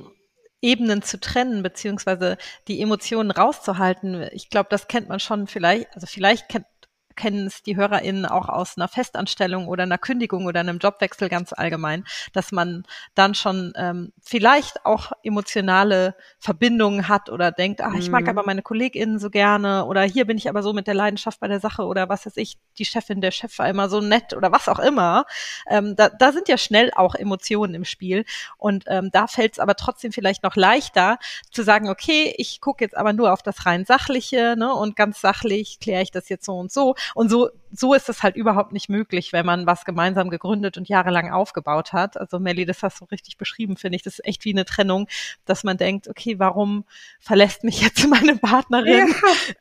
[0.61, 4.29] Ebenen zu trennen, beziehungsweise die Emotionen rauszuhalten.
[4.31, 6.67] Ich glaube, das kennt man schon vielleicht, also vielleicht kennt
[7.15, 11.53] kennen es die HörerInnen auch aus einer Festanstellung oder einer Kündigung oder einem Jobwechsel ganz
[11.53, 12.83] allgemein, dass man
[13.15, 18.29] dann schon ähm, vielleicht auch emotionale Verbindungen hat oder denkt, ah, ich mag mhm.
[18.29, 21.47] aber meine KollegInnen so gerne oder hier bin ich aber so mit der Leidenschaft bei
[21.47, 24.51] der Sache oder was weiß ich, die Chefin, der Chef war immer so nett oder
[24.51, 25.25] was auch immer.
[25.67, 28.25] Ähm, da, da sind ja schnell auch Emotionen im Spiel
[28.57, 31.17] und ähm, da fällt es aber trotzdem vielleicht noch leichter
[31.51, 35.21] zu sagen, okay, ich gucke jetzt aber nur auf das rein Sachliche ne, und ganz
[35.21, 38.71] sachlich kläre ich das jetzt so und so und so, so ist es halt überhaupt
[38.71, 42.17] nicht möglich, wenn man was gemeinsam gegründet und jahrelang aufgebaut hat.
[42.17, 44.03] Also Melly, das hast du richtig beschrieben, finde ich.
[44.03, 45.07] Das ist echt wie eine Trennung,
[45.45, 46.85] dass man denkt, okay, warum
[47.19, 49.13] verlässt mich jetzt meine Partnerin?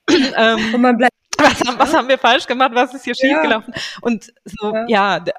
[0.09, 0.55] Ja.
[0.57, 2.73] ähm, und man bleibt was, was, haben wir falsch gemacht?
[2.75, 3.35] Was ist hier ja.
[3.35, 3.75] schiefgelaufen?
[4.01, 5.33] Und so, ja, ja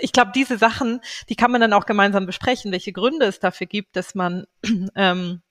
[0.00, 3.66] ich glaube, diese Sachen, die kann man dann auch gemeinsam besprechen, welche Gründe es dafür
[3.66, 4.46] gibt, dass man
[4.96, 5.42] ähm,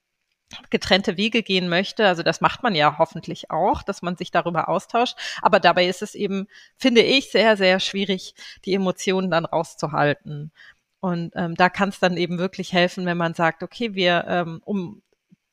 [0.70, 2.08] getrennte Wege gehen möchte.
[2.08, 5.18] Also das macht man ja hoffentlich auch, dass man sich darüber austauscht.
[5.42, 8.36] Aber dabei ist es eben, finde ich, sehr, sehr schwierig,
[8.66, 10.52] die Emotionen dann rauszuhalten.
[11.00, 14.62] Und ähm, da kann es dann eben wirklich helfen, wenn man sagt, okay, wir, ähm,
[14.64, 15.02] um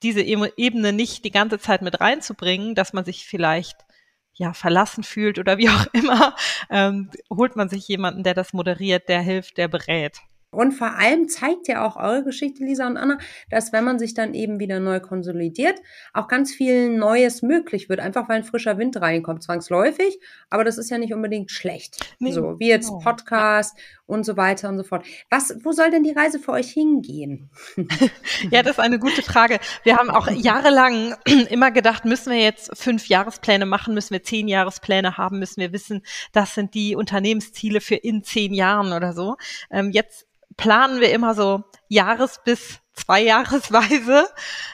[0.02, 3.84] diese Ebene nicht die ganze Zeit mit reinzubringen, dass man sich vielleicht
[4.32, 6.34] ja verlassen fühlt oder wie auch immer,
[6.70, 10.20] ähm, holt man sich jemanden, der das moderiert, der hilft, der berät.
[10.50, 13.18] Und vor allem zeigt ja auch eure Geschichte, Lisa und Anna,
[13.50, 15.78] dass wenn man sich dann eben wieder neu konsolidiert,
[16.12, 20.18] auch ganz viel Neues möglich wird, einfach weil ein frischer Wind reinkommt, zwangsläufig.
[20.48, 22.16] Aber das ist ja nicht unbedingt schlecht.
[22.18, 22.32] Nee.
[22.32, 25.06] So, wie jetzt Podcast und so weiter und so fort.
[25.30, 27.48] Was, wo soll denn die Reise für euch hingehen?
[28.50, 29.60] ja, das ist eine gute Frage.
[29.84, 31.14] Wir haben auch jahrelang
[31.50, 35.72] immer gedacht, müssen wir jetzt fünf Jahrespläne machen, müssen wir zehn Jahrespläne haben, müssen wir
[35.72, 39.36] wissen, das sind die Unternehmensziele für in zehn Jahren oder so.
[39.70, 44.28] Ähm, jetzt planen wir immer so Jahres- bis Zweijahresweise.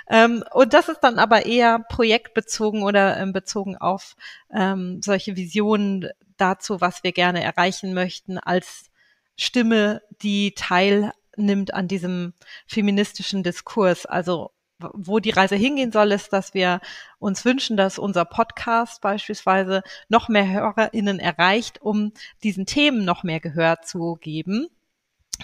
[0.09, 4.17] Ähm, und das ist dann aber eher projektbezogen oder ähm, bezogen auf
[4.53, 8.91] ähm, solche Visionen dazu, was wir gerne erreichen möchten, als
[9.37, 12.35] Stimme, die teilnimmt an diesem
[12.67, 14.07] feministischen Diskurs.
[14.07, 16.81] Also wo die Reise hingehen soll, ist, dass wir
[17.19, 22.13] uns wünschen, dass unser Podcast beispielsweise noch mehr HörerInnen erreicht, um
[22.43, 24.69] diesen Themen noch mehr Gehör zu geben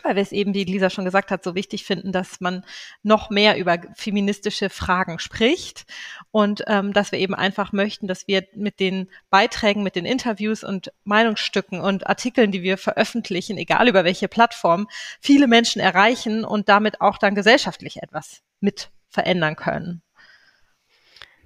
[0.03, 2.65] weil wir es eben, wie Lisa schon gesagt hat, so wichtig finden, dass man
[3.03, 5.85] noch mehr über feministische Fragen spricht
[6.31, 10.65] und ähm, dass wir eben einfach möchten, dass wir mit den Beiträgen, mit den Interviews
[10.65, 14.89] und Meinungsstücken und Artikeln, die wir veröffentlichen, egal über welche Plattform,
[15.21, 20.03] viele Menschen erreichen und damit auch dann gesellschaftlich etwas mit verändern können.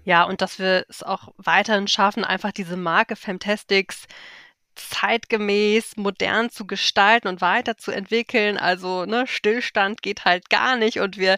[0.04, 4.06] Ja, und dass wir es auch weiterhin schaffen, einfach diese Marke Fantastics
[4.76, 8.58] zeitgemäß, modern zu gestalten und weiterzuentwickeln.
[8.58, 11.36] Also ne, Stillstand geht halt gar nicht und wir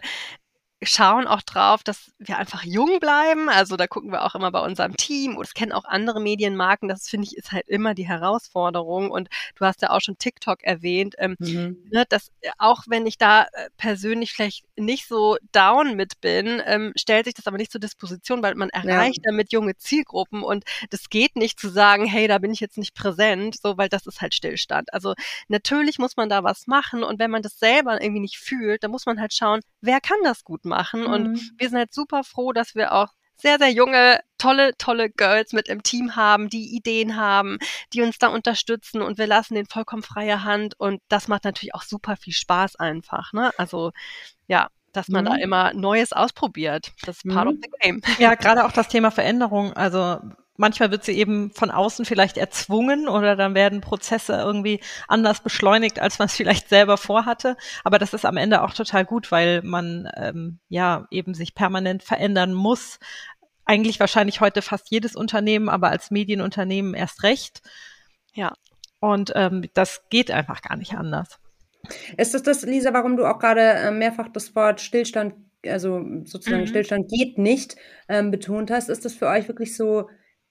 [0.81, 3.49] schauen auch drauf, dass wir einfach jung bleiben.
[3.49, 6.87] Also da gucken wir auch immer bei unserem Team oder das kennen auch andere Medienmarken.
[6.87, 9.11] Das finde ich ist halt immer die Herausforderung.
[9.11, 11.77] Und du hast ja auch schon TikTok erwähnt, ähm, mhm.
[11.91, 16.61] ne, dass äh, auch wenn ich da äh, persönlich vielleicht nicht so down mit bin,
[16.65, 19.31] ähm, stellt sich das aber nicht zur Disposition, weil man erreicht ja.
[19.31, 22.95] damit junge Zielgruppen und das geht nicht zu sagen, hey, da bin ich jetzt nicht
[22.95, 24.93] präsent, so weil das ist halt Stillstand.
[24.93, 25.13] Also
[25.49, 28.91] natürlich muss man da was machen und wenn man das selber irgendwie nicht fühlt, dann
[28.91, 30.68] muss man halt schauen, wer kann das gut machen.
[31.07, 31.13] Mhm.
[31.13, 35.53] Und wir sind halt super froh, dass wir auch sehr, sehr junge, tolle, tolle Girls
[35.53, 37.57] mit im Team haben, die Ideen haben,
[37.93, 41.73] die uns da unterstützen und wir lassen den vollkommen freie Hand und das macht natürlich
[41.73, 43.31] auch super viel Spaß einfach.
[43.31, 43.51] Ne?
[43.57, 43.91] Also
[44.47, 45.29] ja, dass man mhm.
[45.29, 46.91] da immer Neues ausprobiert.
[47.05, 47.53] Das ist part mhm.
[47.53, 48.01] of the game.
[48.17, 49.73] Ja, gerade auch das Thema Veränderung.
[49.73, 50.19] Also
[50.59, 55.99] manchmal wird sie eben von außen vielleicht erzwungen oder dann werden Prozesse irgendwie anders beschleunigt,
[55.99, 57.55] als man es vielleicht selber vorhatte.
[57.83, 62.03] Aber das ist am Ende auch total gut, weil man ähm, ja eben sich permanent
[62.03, 62.99] verändern muss.
[63.65, 67.61] Eigentlich wahrscheinlich heute fast jedes Unternehmen, aber als Medienunternehmen erst recht.
[68.33, 68.53] Ja.
[68.99, 71.39] Und ähm, das geht einfach gar nicht anders.
[72.17, 76.63] Ist das das, Lisa, warum du auch gerade äh, mehrfach das Wort Stillstand, also sozusagen
[76.63, 76.67] mhm.
[76.67, 77.77] Stillstand geht nicht,
[78.09, 78.89] ähm, betont hast?
[78.89, 80.09] Ist das für euch wirklich so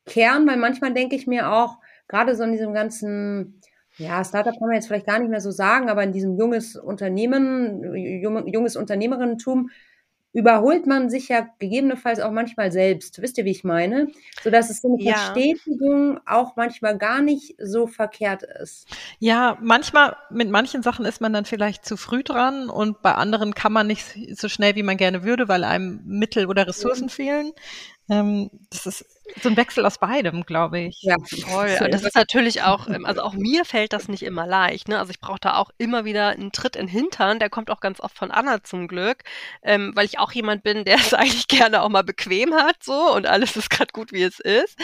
[0.09, 3.61] Kern, weil manchmal denke ich mir auch, gerade so in diesem ganzen,
[3.97, 6.77] ja, Startup kann man jetzt vielleicht gar nicht mehr so sagen, aber in diesem junges
[6.77, 7.95] Unternehmen,
[8.47, 9.71] junges Unternehmerinnentum,
[10.33, 13.21] überholt man sich ja gegebenenfalls auch manchmal selbst.
[13.23, 14.09] Wisst ihr, wie ich meine?
[14.43, 15.15] So dass es so eine ja.
[15.15, 18.87] Verstetigung auch manchmal gar nicht so verkehrt ist.
[19.19, 23.55] Ja, manchmal, mit manchen Sachen ist man dann vielleicht zu früh dran und bei anderen
[23.55, 24.05] kann man nicht
[24.39, 27.11] so schnell, wie man gerne würde, weil einem Mittel oder Ressourcen mhm.
[27.11, 27.53] fehlen.
[28.11, 29.05] Ähm, das ist
[29.43, 31.03] so ein Wechsel aus beidem, glaube ich.
[31.03, 31.17] Ja,
[31.47, 31.77] voll.
[31.81, 34.89] Und das ist natürlich auch, ähm, also auch mir fällt das nicht immer leicht.
[34.89, 34.99] Ne?
[34.99, 37.39] Also ich brauche da auch immer wieder einen Tritt in den Hintern.
[37.39, 39.25] Der kommt auch ganz oft von Anna zum Glück,
[39.63, 43.15] ähm, weil ich auch jemand bin, der es eigentlich gerne auch mal bequem hat, so
[43.15, 44.79] und alles ist gerade gut, wie es ist.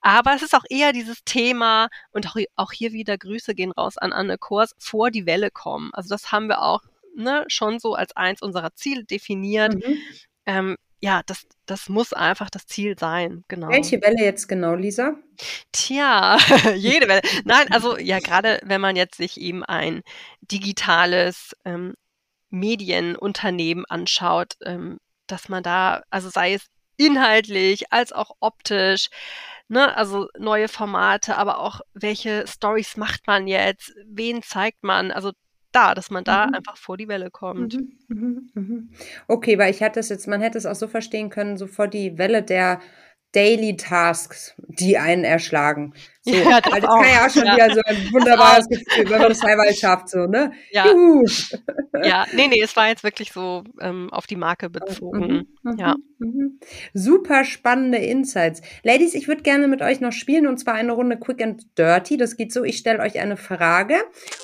[0.00, 3.98] Aber es ist auch eher dieses Thema und auch, auch hier wieder Grüße gehen raus
[3.98, 5.90] an Anne Kors vor die Welle kommen.
[5.92, 6.82] Also das haben wir auch
[7.14, 9.74] ne, schon so als eins unserer Ziele definiert.
[9.74, 9.98] Mhm.
[10.46, 13.68] Ähm, ja, das, das muss einfach das Ziel sein, genau.
[13.68, 15.14] Welche Welle jetzt genau, Lisa?
[15.70, 16.38] Tja,
[16.76, 17.20] jede Welle.
[17.44, 20.00] Nein, also ja, gerade wenn man jetzt sich eben ein
[20.40, 21.92] digitales ähm,
[22.48, 29.10] Medienunternehmen anschaut, ähm, dass man da, also sei es inhaltlich als auch optisch,
[29.68, 35.32] ne, also neue Formate, aber auch welche Stories macht man jetzt, wen zeigt man, also
[35.74, 36.54] da, dass man da mhm.
[36.54, 37.74] einfach vor die Welle kommt.
[37.74, 38.90] Mhm, mhm, mhm.
[39.28, 41.88] Okay, weil ich hatte es jetzt, man hätte es auch so verstehen können, so vor
[41.88, 42.80] die Welle der
[43.34, 45.92] Daily Tasks, die einen erschlagen.
[46.22, 47.54] So, ja, das, das kann ja auch schon ja.
[47.54, 50.52] wieder so ein wunderbares Gefühl, wenn man das teilweise schafft, so, ne?
[50.70, 50.86] Ja.
[50.86, 51.26] Juhu.
[52.02, 55.46] ja, nee, nee, es war jetzt wirklich so ähm, auf die Marke bezogen.
[55.62, 55.96] Mhm, mhm, ja.
[56.18, 56.60] Mhm.
[56.94, 58.62] Super spannende Insights.
[58.84, 62.16] Ladies, ich würde gerne mit euch noch spielen und zwar eine Runde Quick and Dirty.
[62.16, 63.96] Das geht so, ich stelle euch eine Frage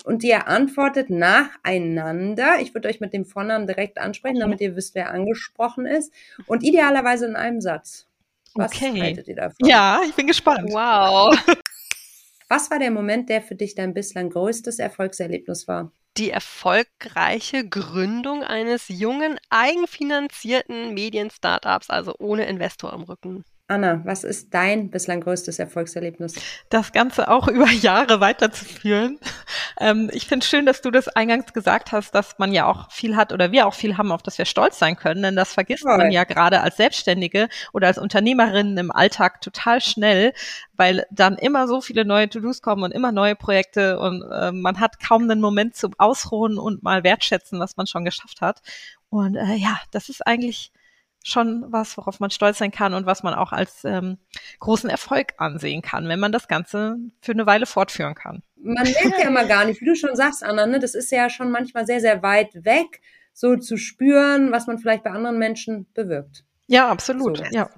[0.05, 2.61] und ihr antwortet nacheinander.
[2.61, 4.40] Ich würde euch mit dem Vornamen direkt ansprechen, mhm.
[4.40, 6.12] damit ihr wisst, wer angesprochen ist.
[6.46, 8.10] Und idealerweise in einem Satz.
[8.55, 9.01] Was okay.
[9.01, 9.69] haltet ihr davon?
[9.69, 10.71] Ja, ich bin gespannt.
[10.73, 11.37] Wow.
[12.49, 15.93] Was war der Moment, der für dich dein bislang größtes Erfolgserlebnis war?
[16.17, 23.45] Die erfolgreiche Gründung eines jungen, eigenfinanzierten Medien-Startups, also ohne Investor im Rücken.
[23.70, 26.35] Anna, was ist dein bislang größtes Erfolgserlebnis?
[26.70, 29.18] Das Ganze auch über Jahre weiterzuführen.
[29.78, 33.14] Ähm, ich finde schön, dass du das eingangs gesagt hast, dass man ja auch viel
[33.16, 35.22] hat oder wir auch viel haben, auf das wir stolz sein können.
[35.22, 35.96] Denn das vergisst Toll.
[35.96, 40.33] man ja gerade als Selbstständige oder als Unternehmerin im Alltag total schnell,
[40.76, 44.80] weil dann immer so viele neue To-Dos kommen und immer neue Projekte und äh, man
[44.80, 48.62] hat kaum einen Moment zum Ausruhen und mal wertschätzen, was man schon geschafft hat.
[49.11, 50.72] Und äh, ja, das ist eigentlich
[51.22, 54.18] schon was, worauf man stolz sein kann und was man auch als ähm,
[54.59, 58.42] großen Erfolg ansehen kann, wenn man das Ganze für eine Weile fortführen kann.
[58.56, 60.78] Man merkt ja immer gar nicht, wie du schon sagst, Anna, ne?
[60.78, 63.00] das ist ja schon manchmal sehr, sehr weit weg,
[63.33, 66.44] so zu spüren, was man vielleicht bei anderen Menschen bewirkt.
[66.66, 67.38] Ja, absolut.
[67.38, 67.44] So.
[67.50, 67.70] Ja.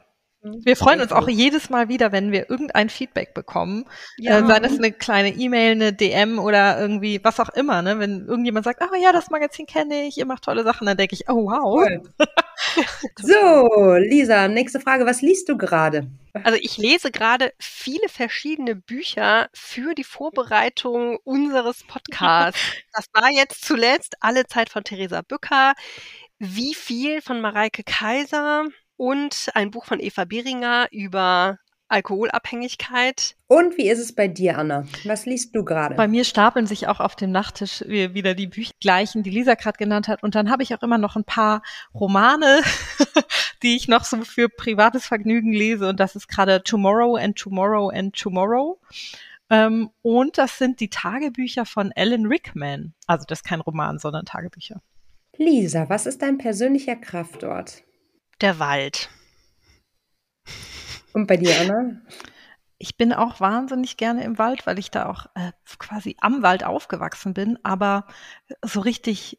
[0.42, 0.64] Mhm.
[0.64, 3.85] Wir freuen uns auch jedes Mal wieder, wenn wir irgendein Feedback bekommen.
[4.18, 4.38] Ja.
[4.38, 7.83] Äh, sei das eine kleine E-Mail, eine DM oder irgendwie was auch immer.
[7.83, 7.98] Ne?
[7.98, 11.14] Wenn irgendjemand sagt, ah ja, das Magazin kenne ich, ihr macht tolle Sachen, dann denke
[11.14, 11.83] ich, oh wow.
[11.83, 12.02] Cool.
[13.20, 15.07] so, Lisa, nächste Frage.
[15.07, 16.09] Was liest du gerade?
[16.44, 22.61] Also ich lese gerade viele verschiedene Bücher für die Vorbereitung unseres Podcasts.
[22.94, 25.72] Das war jetzt zuletzt Alle Zeit von Theresa Bücker.
[26.38, 28.66] Wie viel von Mareike Kaiser?
[29.03, 33.35] Und ein Buch von Eva Beringer über Alkoholabhängigkeit.
[33.49, 34.87] Und wie ist es bei dir, Anna?
[35.03, 35.97] Was liest du gerade?
[35.97, 39.77] Bei mir stapeln sich auch auf dem Nachttisch wieder die Bücher gleichen, die Lisa gerade
[39.77, 40.23] genannt hat.
[40.23, 41.62] Und dann habe ich auch immer noch ein paar
[41.93, 42.62] Romane,
[43.65, 45.88] die ich noch so für privates Vergnügen lese.
[45.88, 48.79] Und das ist gerade Tomorrow and Tomorrow and Tomorrow.
[49.51, 52.95] Ähm, und das sind die Tagebücher von Alan Rickman.
[53.09, 54.81] Also das ist kein Roman, sondern Tagebücher.
[55.38, 57.83] Lisa, was ist dein persönlicher Kraftort?
[58.42, 59.09] Der Wald.
[61.12, 62.00] Und bei dir, Anna?
[62.76, 66.64] Ich bin auch wahnsinnig gerne im Wald, weil ich da auch äh, quasi am Wald
[66.64, 68.09] aufgewachsen bin, aber
[68.64, 69.38] so richtig,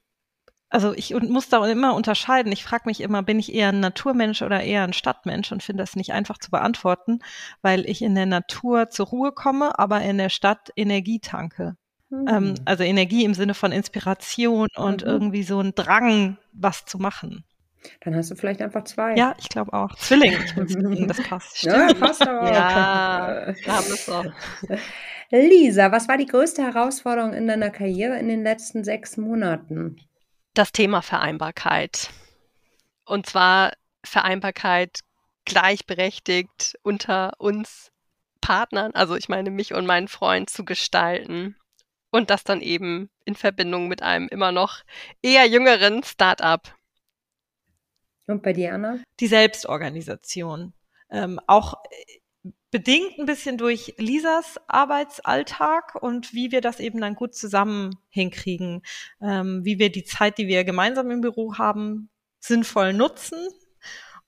[0.69, 2.53] also ich muss da immer unterscheiden.
[2.53, 5.83] Ich frage mich immer, bin ich eher ein Naturmensch oder eher ein Stadtmensch und finde
[5.83, 7.19] das nicht einfach zu beantworten,
[7.61, 11.75] weil ich in der Natur zur Ruhe komme, aber in der Stadt Energie tanke.
[12.09, 12.27] Mhm.
[12.29, 15.09] Ähm, also Energie im Sinne von Inspiration und mhm.
[15.09, 17.43] irgendwie so ein Drang, was zu machen.
[18.01, 19.15] Dann hast du vielleicht einfach zwei.
[19.15, 19.95] Ja, ich glaube auch.
[19.95, 20.37] Zwilling.
[21.07, 21.57] Das passt.
[21.57, 21.73] Stimmt.
[21.73, 22.53] Ja, passt aber.
[22.53, 24.33] ja, da bist du.
[25.31, 29.97] Lisa, was war die größte Herausforderung in deiner Karriere in den letzten sechs Monaten?
[30.53, 32.09] Das Thema Vereinbarkeit.
[33.05, 33.73] Und zwar
[34.05, 34.99] Vereinbarkeit
[35.45, 37.91] gleichberechtigt unter uns
[38.41, 41.55] Partnern, also ich meine mich und meinen Freund zu gestalten
[42.11, 44.83] und das dann eben in Verbindung mit einem immer noch
[45.21, 46.75] eher jüngeren Start-up.
[48.27, 48.99] Und bei dir, Anna?
[49.19, 50.73] Die Selbstorganisation.
[51.09, 57.13] Ähm, auch äh, bedingt ein bisschen durch Lisas Arbeitsalltag und wie wir das eben dann
[57.13, 58.81] gut zusammen hinkriegen,
[59.21, 62.09] ähm, wie wir die Zeit, die wir gemeinsam im Büro haben,
[62.39, 63.37] sinnvoll nutzen.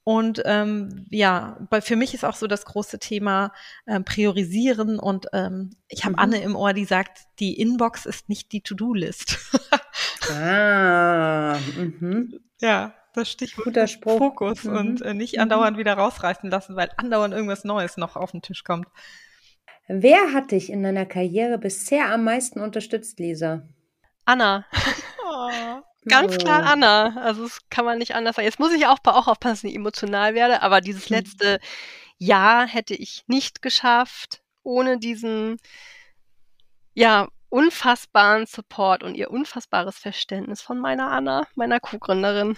[0.03, 3.51] Und ähm, ja, bei, für mich ist auch so das große Thema
[3.88, 6.19] ähm, Priorisieren und ähm, ich habe mhm.
[6.19, 9.39] Anne im Ohr, die sagt, die Inbox ist nicht die To-Do-List.
[10.31, 12.39] ah, mhm.
[12.62, 14.17] Ja, das Stichwort Guter Spruch.
[14.17, 14.75] Fokus mhm.
[14.75, 18.63] und äh, nicht andauernd wieder rausreißen lassen, weil andauernd irgendwas Neues noch auf den Tisch
[18.63, 18.88] kommt.
[19.88, 23.67] Wer hat dich in deiner Karriere bisher am meisten unterstützt, Lisa?
[24.25, 24.65] Anna.
[25.28, 25.82] Oh.
[26.08, 27.17] Ganz klar Anna.
[27.17, 28.45] Also das kann man nicht anders sagen.
[28.45, 31.15] Jetzt muss ich auch, auch aufpassen, dass ich nicht emotional werde, aber dieses mhm.
[31.15, 31.60] letzte
[32.17, 35.58] Jahr hätte ich nicht geschafft ohne diesen
[36.93, 42.58] ja unfassbaren Support und ihr unfassbares Verständnis von meiner Anna, meiner Co-Gründerin.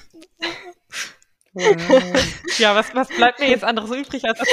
[1.54, 2.58] Wow.
[2.58, 4.48] ja, was, was bleibt mir jetzt anderes übrig als das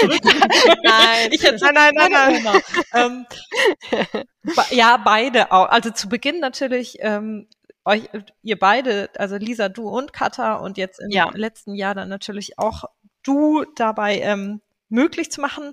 [0.83, 2.63] Nein, ich hätte, nein, nein, nein, nein.
[2.93, 3.27] Ähm,
[4.71, 5.71] ja, beide auch.
[5.71, 7.49] Also zu Beginn natürlich ähm,
[7.87, 8.11] euch,
[8.43, 11.31] ihr beide, also Lisa, du und Katha und jetzt im ja.
[11.35, 12.85] letzten Jahr dann natürlich auch
[13.23, 15.73] du dabei ähm, möglich zu machen,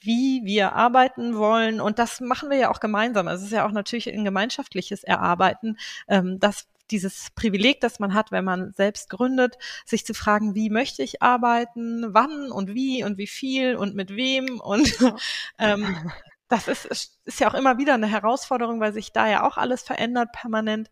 [0.00, 1.80] wie wir arbeiten wollen.
[1.80, 3.28] Und das machen wir ja auch gemeinsam.
[3.28, 8.14] Also es ist ja auch natürlich ein gemeinschaftliches Erarbeiten, ähm, dass dieses Privileg, das man
[8.14, 13.04] hat, wenn man selbst gründet, sich zu fragen, wie möchte ich arbeiten, wann und wie
[13.04, 14.90] und wie viel und mit wem und
[15.58, 16.10] ähm,
[16.48, 19.82] das ist, ist ja auch immer wieder eine Herausforderung, weil sich da ja auch alles
[19.82, 20.88] verändert permanent,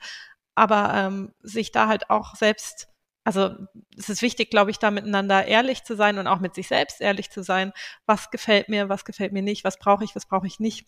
[0.55, 2.89] aber ähm, sich da halt auch selbst
[3.27, 3.51] also
[3.99, 7.01] es ist wichtig, glaube ich, da miteinander ehrlich zu sein und auch mit sich selbst
[7.01, 7.73] ehrlich zu sein.
[8.07, 10.87] Was gefällt mir, was gefällt mir nicht, was brauche ich, was brauche ich nicht.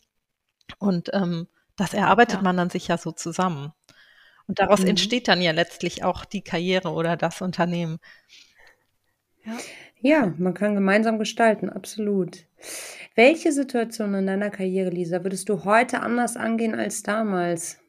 [0.79, 2.43] Und ähm, das erarbeitet ja.
[2.43, 3.73] man dann sich ja so zusammen.
[4.47, 4.91] Und daraus mhm.
[4.91, 7.99] entsteht dann ja letztlich auch die Karriere oder das Unternehmen.
[9.45, 9.57] Ja.
[9.99, 12.45] ja, man kann gemeinsam gestalten, absolut.
[13.17, 17.81] Welche Situation in deiner Karriere, Lisa, würdest du heute anders angehen als damals?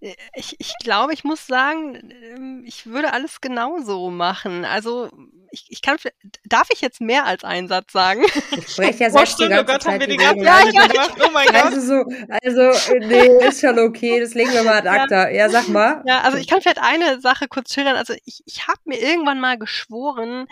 [0.00, 4.64] Ich, ich glaube, ich muss sagen, ähm, ich würde alles genauso machen.
[4.64, 5.10] Also
[5.50, 5.96] ich, ich kann,
[6.44, 8.22] darf ich jetzt mehr als einen Satz sagen?
[8.56, 10.86] Ich spreche ja selbst die ganze oh Gott, Zeit haben wir die ganze Zeit ja,
[10.86, 11.16] gemacht.
[11.24, 11.64] Oh mein Gott.
[11.64, 12.04] Also, so,
[12.42, 15.28] also, nee, ist schon okay, das legen wir mal ad acta.
[15.28, 16.02] Ja, ja sag mal.
[16.06, 17.96] Ja, also ich kann vielleicht eine Sache kurz schildern.
[17.96, 20.46] Also ich, ich habe mir irgendwann mal geschworen,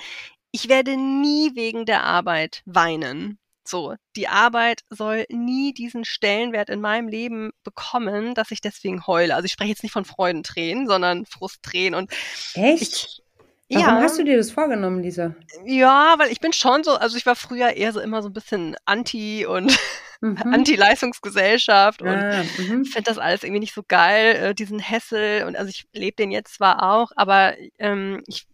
[0.53, 3.39] ich werde nie wegen der Arbeit weinen.
[3.67, 9.35] So, die Arbeit soll nie diesen Stellenwert in meinem Leben bekommen, dass ich deswegen heule.
[9.35, 12.13] Also ich spreche jetzt nicht von Freudentränen, sondern Frusttränen und
[12.55, 13.23] Echt?
[13.67, 14.03] Ich, Warum ja.
[14.03, 15.35] hast du dir das vorgenommen, Lisa?
[15.65, 18.35] Ja, weil ich bin schon so, also ich war früher eher so immer so ein
[18.35, 19.75] bisschen anti und
[20.21, 20.37] mhm.
[20.37, 22.85] Anti-Leistungsgesellschaft und ah, mhm.
[22.85, 26.31] finde das alles irgendwie nicht so geil, äh, diesen Hessel und also ich lebe den
[26.31, 28.47] jetzt zwar auch, aber ähm, ich,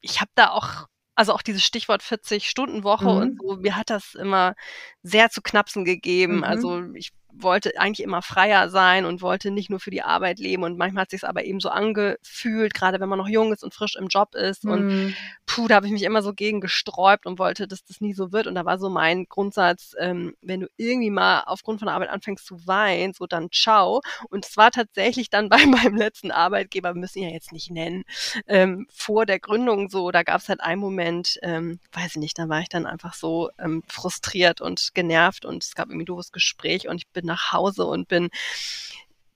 [0.00, 0.86] ich habe da auch
[1.16, 3.16] also auch dieses Stichwort 40-Stunden-Woche mhm.
[3.16, 4.54] und so, mir hat das immer
[5.02, 6.38] sehr zu knapsen gegeben.
[6.38, 6.44] Mhm.
[6.44, 10.62] Also ich wollte eigentlich immer freier sein und wollte nicht nur für die Arbeit leben.
[10.62, 13.74] Und manchmal hat sich aber eben so angefühlt, gerade wenn man noch jung ist und
[13.74, 14.64] frisch im Job ist.
[14.64, 14.70] Mhm.
[14.70, 15.14] und
[15.46, 18.32] puh, da habe ich mich immer so gegen gesträubt und wollte, dass das nie so
[18.32, 18.46] wird.
[18.46, 22.10] Und da war so mein Grundsatz, ähm, wenn du irgendwie mal aufgrund von der Arbeit
[22.10, 24.00] anfängst zu weinen, so dann ciao.
[24.28, 27.70] Und es war tatsächlich dann bei meinem letzten Arbeitgeber, wir müssen ihn ja jetzt nicht
[27.70, 28.04] nennen,
[28.46, 32.38] ähm, vor der Gründung so, da gab es halt einen Moment, ähm, weiß ich nicht,
[32.38, 35.44] da war ich dann einfach so ähm, frustriert und genervt.
[35.44, 36.88] Und es gab irgendwie ein doofes Gespräch.
[36.88, 38.28] Und ich bin nach Hause und bin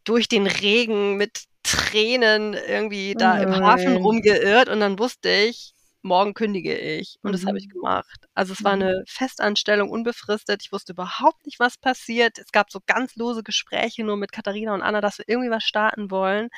[0.05, 5.73] durch den Regen mit Tränen irgendwie da Oh im Hafen rumgeirrt und dann wusste ich,
[6.03, 7.19] morgen kündige ich.
[7.23, 7.73] Und das habe ich Mhm.
[7.75, 8.27] gemacht.
[8.35, 8.83] Also es war Mhm.
[8.83, 10.63] eine Festanstellung, unbefristet.
[10.65, 12.39] Ich wusste überhaupt nicht, was passiert.
[12.39, 15.65] Es gab so ganz lose Gespräche nur mit Katharina und Anna, dass wir irgendwie was
[15.65, 16.49] starten wollen.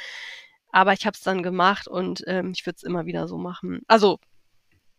[0.70, 3.80] Aber ich habe es dann gemacht und ähm, ich würde es immer wieder so machen.
[3.88, 4.18] Also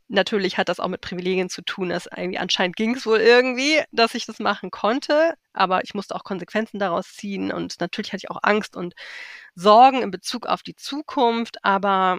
[0.07, 3.81] natürlich hat das auch mit Privilegien zu tun, dass irgendwie anscheinend ging es wohl irgendwie,
[3.91, 8.23] dass ich das machen konnte, aber ich musste auch Konsequenzen daraus ziehen und natürlich hatte
[8.25, 8.93] ich auch Angst und
[9.55, 12.17] Sorgen in Bezug auf die Zukunft, aber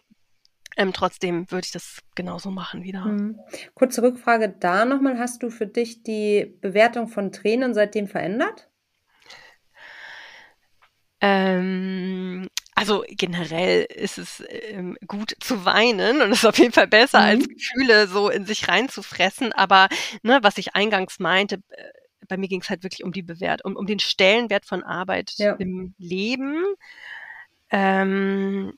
[0.77, 3.05] ähm, trotzdem würde ich das genauso machen wieder.
[3.05, 3.41] Mhm.
[3.75, 5.19] Kurze Rückfrage da nochmal.
[5.19, 8.69] Hast du für dich die Bewertung von Tränen seitdem verändert?
[11.21, 17.21] Ähm, also generell ist es ähm, gut zu weinen und ist auf jeden Fall besser,
[17.21, 17.49] als Mhm.
[17.49, 19.53] Gefühle so in sich reinzufressen.
[19.53, 19.89] Aber
[20.23, 21.83] ne, was ich eingangs meinte, äh,
[22.29, 25.33] bei mir ging es halt wirklich um die Bewert, um, um den Stellenwert von Arbeit
[25.37, 25.53] Ja.
[25.55, 26.65] im Leben.
[27.71, 28.73] Ähm,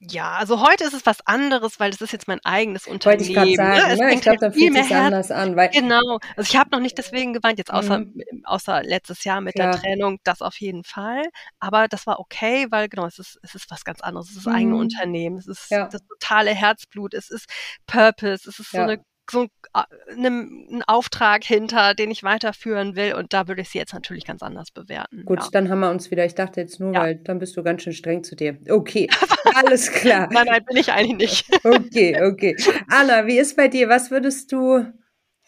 [0.00, 3.30] ja, also heute ist es was anderes, weil das ist jetzt mein eigenes Wollte ich
[3.30, 3.54] Unternehmen.
[3.56, 3.76] gerade ne?
[3.80, 4.14] sagen, Es ne?
[4.14, 6.18] Ich glaube, halt dann viel fühlt Herz anders an, weil Genau.
[6.36, 8.22] Also ich habe noch nicht deswegen geweint, jetzt außer, Mhm.
[8.44, 9.82] außer letztes Jahr mit der Klar.
[9.82, 11.22] Trennung, das auf jeden Fall.
[11.58, 14.30] Aber das war okay, weil genau, es ist, es ist was ganz anderes.
[14.30, 14.80] Es ist das eigene Mhm.
[14.80, 15.36] Unternehmen.
[15.36, 15.86] Es ist Ja.
[15.88, 17.12] das totale Herzblut.
[17.12, 17.44] Es ist
[17.86, 18.48] Purpose.
[18.48, 18.84] Es ist so Ja.
[18.84, 23.14] eine so ein, äh, ne, ein Auftrag hinter, den ich weiterführen will.
[23.14, 25.24] Und da würde ich sie jetzt natürlich ganz anders bewerten.
[25.24, 25.48] Gut, Ja.
[25.52, 26.24] dann haben wir uns wieder.
[26.24, 27.02] Ich dachte jetzt nur, Ja.
[27.02, 28.58] weil dann bist du ganz schön streng zu dir.
[28.68, 29.08] Okay,
[29.64, 30.28] alles klar.
[30.32, 31.64] Nein, nein, bin ich eigentlich nicht.
[31.64, 32.56] Okay, okay.
[32.88, 33.88] Anna, wie ist bei dir?
[33.88, 34.84] Was würdest du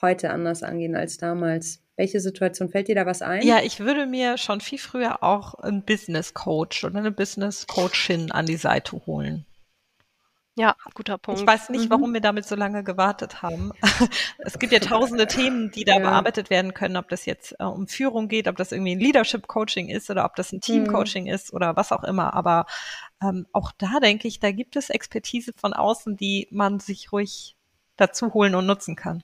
[0.00, 1.80] heute anders angehen als damals?
[1.96, 3.42] Welche Situation fällt dir da was ein?
[3.46, 8.32] Ja, ich würde mir schon viel früher auch einen Business Coach oder eine Business Coachin
[8.32, 9.46] an die Seite holen.
[10.58, 11.40] Ja, guter Punkt.
[11.40, 11.90] Ich weiß nicht, Mhm.
[11.90, 13.72] warum wir damit so lange gewartet haben.
[14.38, 16.00] Es gibt ja tausende Themen, die da Ja.
[16.00, 19.46] bearbeitet werden können, ob das jetzt äh, um Führung geht, ob das irgendwie ein Leadership
[19.46, 20.88] Coaching ist oder ob das ein Team Mhm.
[20.88, 22.34] Coaching ist oder was auch immer.
[22.34, 22.66] Aber
[23.22, 27.56] ähm, auch da denke ich, da gibt es Expertise von außen, die man sich ruhig
[27.96, 29.22] dazu holen und nutzen kann.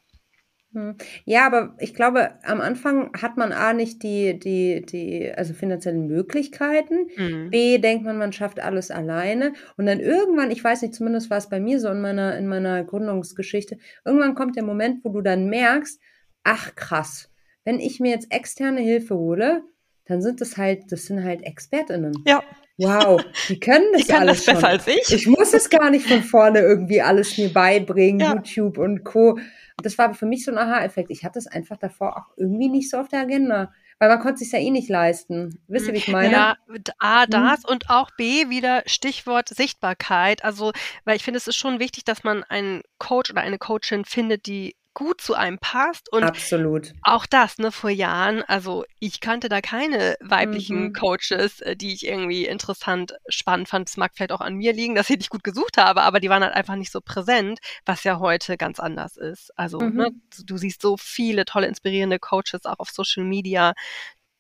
[0.75, 0.97] Hm.
[1.25, 6.07] Ja, aber ich glaube, am Anfang hat man A nicht die, die, die, also finanziellen
[6.07, 7.09] Möglichkeiten.
[7.17, 7.51] Mhm.
[7.51, 9.55] B, denkt man, man schafft alles alleine.
[9.79, 12.47] Und dann irgendwann, ich weiß nicht, zumindest war es bei mir so in meiner, in
[12.47, 16.01] meiner Gründungsgeschichte, irgendwann kommt der Moment, wo du dann merkst,
[16.45, 17.31] ach krass,
[17.65, 19.63] wenn ich mir jetzt externe Hilfe hole,
[20.05, 22.13] dann sind das halt, das sind halt ExpertInnen.
[22.27, 22.43] Ja,
[22.81, 24.71] Wow, die können das die alles das besser schon.
[24.71, 25.13] als ich.
[25.13, 28.35] Ich muss es gar nicht von vorne irgendwie alles mir beibringen, Ja.
[28.35, 29.37] YouTube und Co.
[29.79, 31.11] Und das war für mich so ein Aha-Effekt.
[31.11, 33.73] Ich hatte es einfach davor auch irgendwie nicht so auf der Agenda.
[34.01, 35.61] Weil man konnte es ja eh nicht leisten.
[35.67, 36.33] Wisst ihr, wie ich meine?
[36.33, 36.57] Ja,
[36.99, 37.31] A, Mhm.
[37.31, 40.45] das und auch B, wieder Stichwort Sichtbarkeit.
[40.45, 40.73] Also,
[41.05, 44.47] weil ich finde, es ist schon wichtig, dass man einen Coach oder eine Coachin findet,
[44.47, 46.95] die gut zu einem passt und Absolut.
[47.03, 50.93] auch das, ne, vor Jahren, also ich kannte da keine weiblichen Mhm.
[50.93, 53.89] Coaches, äh, die ich irgendwie interessant, spannend fand.
[53.89, 56.29] Es mag vielleicht auch an mir liegen, dass ich nicht gut gesucht habe, aber die
[56.29, 59.53] waren halt einfach nicht so präsent, was ja heute ganz anders ist.
[59.57, 59.91] Also, Mhm.
[59.91, 63.75] ne, du, du siehst so viele tolle, inspirierende Coaches auch auf Social Media.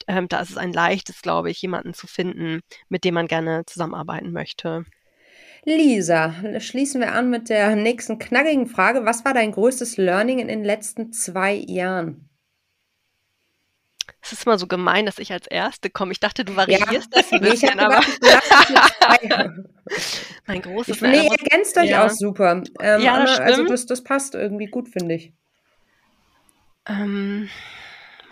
[0.08, 3.64] Ähm, da ist es ein leichtes, glaube ich, jemanden zu finden, mit dem man gerne
[3.66, 4.84] zusammenarbeiten möchte.
[5.64, 9.04] Lisa, schließen wir an mit der nächsten knackigen Frage.
[9.04, 12.28] Was war dein größtes Learning in den letzten zwei Jahren?
[14.20, 16.12] Es ist immer so gemein, dass ich als Erste komme.
[16.12, 18.68] Ich dachte, du variierst das ein ich bisschen, habe aber gedacht, ich
[20.46, 22.06] mein großes Ich, nee, ergänzt euch Ja.
[22.06, 22.62] auch super.
[22.80, 25.32] Ähm, Ja, das Anna, also das, das passt irgendwie gut, finde ich.
[26.86, 27.48] ähm,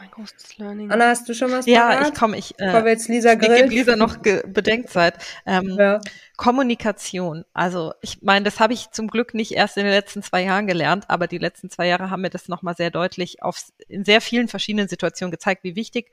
[0.06, 0.90] mein großes Learning.
[0.90, 2.08] Anna, hast du schon was Ja, parat?
[2.08, 3.68] ich komme, ich, Bevor äh, wir jetzt Lisa ich gebe.
[3.68, 5.14] Lisa noch Ge Bedenkzeit.
[5.44, 6.00] Ähm, Ja.
[6.36, 7.44] Kommunikation.
[7.52, 10.66] Also ich meine, das habe ich zum Glück nicht erst in den letzten zwei Jahren
[10.66, 14.20] gelernt, aber die letzten zwei Jahre haben mir das nochmal sehr deutlich auf, in sehr
[14.20, 16.10] vielen verschiedenen Situationen gezeigt, wie wichtig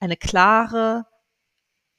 [0.00, 1.06] eine klare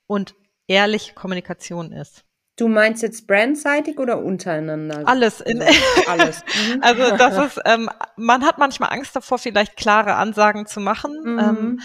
[0.08, 0.36] und
[0.68, 2.24] ehrliche Kommunikation ist.
[2.58, 5.06] Du meinst jetzt brandseitig oder untereinander?
[5.06, 5.41] Alles.
[5.41, 5.74] In, Also,
[6.08, 6.43] alles.
[6.45, 6.84] Mhm.
[6.84, 11.18] also das ist, ähm, man hat manchmal Angst davor, vielleicht klare Ansagen zu machen.
[11.24, 11.39] Mhm.
[11.39, 11.80] Ähm,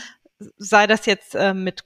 [0.57, 1.85] sei das jetzt ähm, mit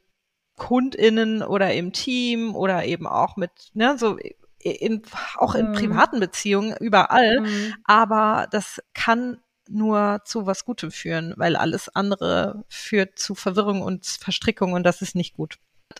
[0.56, 4.18] KundInnen oder im Team oder eben auch mit, ne, so
[4.58, 5.02] in,
[5.36, 5.72] auch in Mhm.
[5.72, 7.40] privaten Beziehungen, überall.
[7.40, 7.74] Mhm.
[7.84, 14.06] Aber das kann nur zu was Gutem führen, weil alles andere führt zu Verwirrung und
[14.06, 15.56] Verstrickung und das ist nicht gut.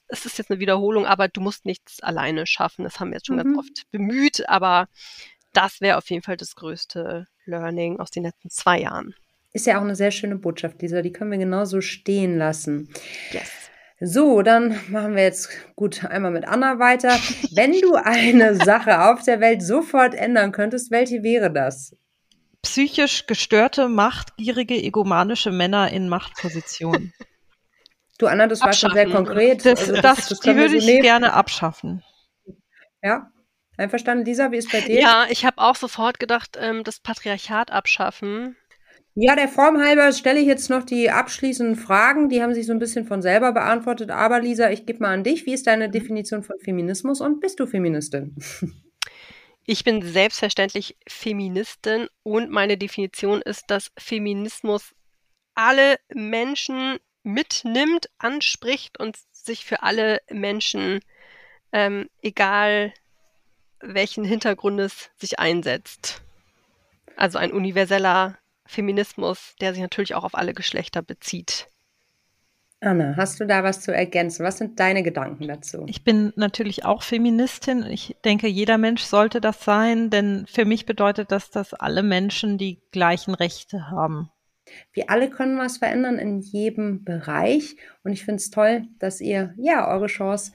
[0.09, 2.85] Es ist jetzt eine Wiederholung, aber du musst nichts alleine schaffen.
[2.85, 3.43] Das haben wir jetzt schon Mhm.
[3.55, 4.89] ganz oft bemüht, aber
[5.53, 9.15] das wäre auf jeden Fall das größte Learning aus den letzten zwei Jahren.
[9.53, 11.01] Ist ja auch eine sehr schöne Botschaft, Lisa.
[11.03, 12.89] Die können wir genauso stehen lassen.
[13.31, 13.51] Yes.
[14.01, 17.11] So, dann machen wir jetzt gut einmal mit Anna weiter.
[17.53, 21.97] Wenn du eine Sache auf der Welt sofort ändern könntest, welche wäre das?
[22.63, 27.13] psychisch gestörte, machtgierige, egomanische Männer in Machtpositionen.
[28.19, 29.65] Du, Anna, das war schon sehr konkret.
[29.65, 31.03] Das, also, das, das, das die würde ich nehmen.
[31.03, 32.03] gerne abschaffen.
[33.03, 33.31] Ja,
[33.77, 34.25] einverstanden.
[34.25, 35.01] Lisa, wie ist bei dir?
[35.01, 38.57] Ja, ich habe auch sofort gedacht, ähm, das Patriarchat abschaffen.
[39.17, 42.29] Ja, der Form halber stelle ich jetzt noch die abschließenden Fragen.
[42.29, 44.11] Die haben sich so ein bisschen von selber beantwortet.
[44.11, 45.47] Aber Lisa, ich gebe mal an dich.
[45.47, 48.37] Wie ist deine Definition von Feminismus und bist du Feministin?
[49.67, 54.95] Ich bin selbstverständlich Feministin und meine Definition ist, dass Feminismus
[55.55, 61.01] alle Menschen mitnimmt, anspricht und sich für alle Menschen,
[61.73, 62.95] ähm, egal
[63.81, 66.23] welchen Hintergrundes, sich einsetzt.
[67.17, 71.69] Also ein universeller Feminismus, der sich natürlich auch auf alle Geschlechter bezieht.
[72.81, 74.45] Anna, hast du da was zu ergänzen?
[74.45, 75.85] Was sind deine Gedanken dazu?
[75.87, 77.85] Ich bin natürlich auch Feministin.
[77.85, 82.59] Ich denke, jeder Mensch sollte das sein, denn für mich bedeutet das, dass alle Menschen
[82.59, 84.31] die gleichen Rechte haben.
[84.93, 89.55] Wir alle können was verändern in jedem Bereich und ich finde es toll, dass ihr
[89.57, 90.53] ja eure Chance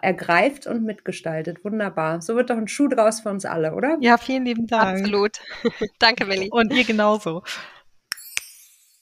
[0.00, 1.64] ergreift und mitgestaltet.
[1.64, 2.22] Wunderbar.
[2.22, 3.98] So wird doch ein Schuh draus für uns alle, oder?
[4.00, 5.00] Ja, vielen lieben Dank.
[5.00, 5.40] Absolut.
[5.98, 6.48] Danke, Melli.
[6.50, 7.42] Und ihr genauso.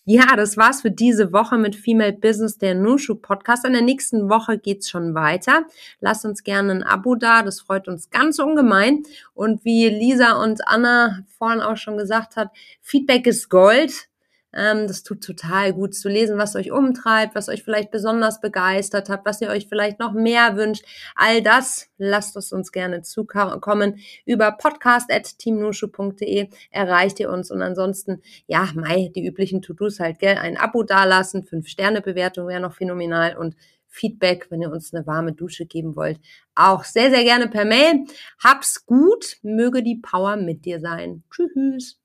[0.05, 3.65] Ja, das war's für diese Woche mit Female Business, der Nushu Podcast.
[3.65, 5.65] In der nächsten Woche geht's schon weiter.
[6.01, 9.05] Lasst uns gerne ein Abo da, das freut uns ganz ungemein.
[9.33, 14.09] Und wie Lisa und Anna vorhin auch schon gesagt hat, Feedback ist Gold.
[14.55, 19.09] Ähm, das tut total gut zu lesen, was euch umtreibt, was euch vielleicht besonders begeistert
[19.09, 20.85] hat, was ihr euch vielleicht noch mehr wünscht.
[21.15, 23.99] All das lasst es uns gerne zukommen.
[24.27, 30.37] Über podcast.teamnushu.de erreicht ihr uns und ansonsten, ja, Mai, die üblichen To-Dos halt, gell?
[30.37, 33.57] Ein Abo dalassen, fünf Sterne Bewertung wäre noch phänomenal und
[33.93, 36.19] Feedback, wenn ihr uns eine warme Dusche geben wollt,
[36.55, 38.07] auch sehr, sehr gerne per Mail.
[38.43, 41.23] Hab's gut, möge die Power mit dir sein.
[41.31, 41.99] Tschüss.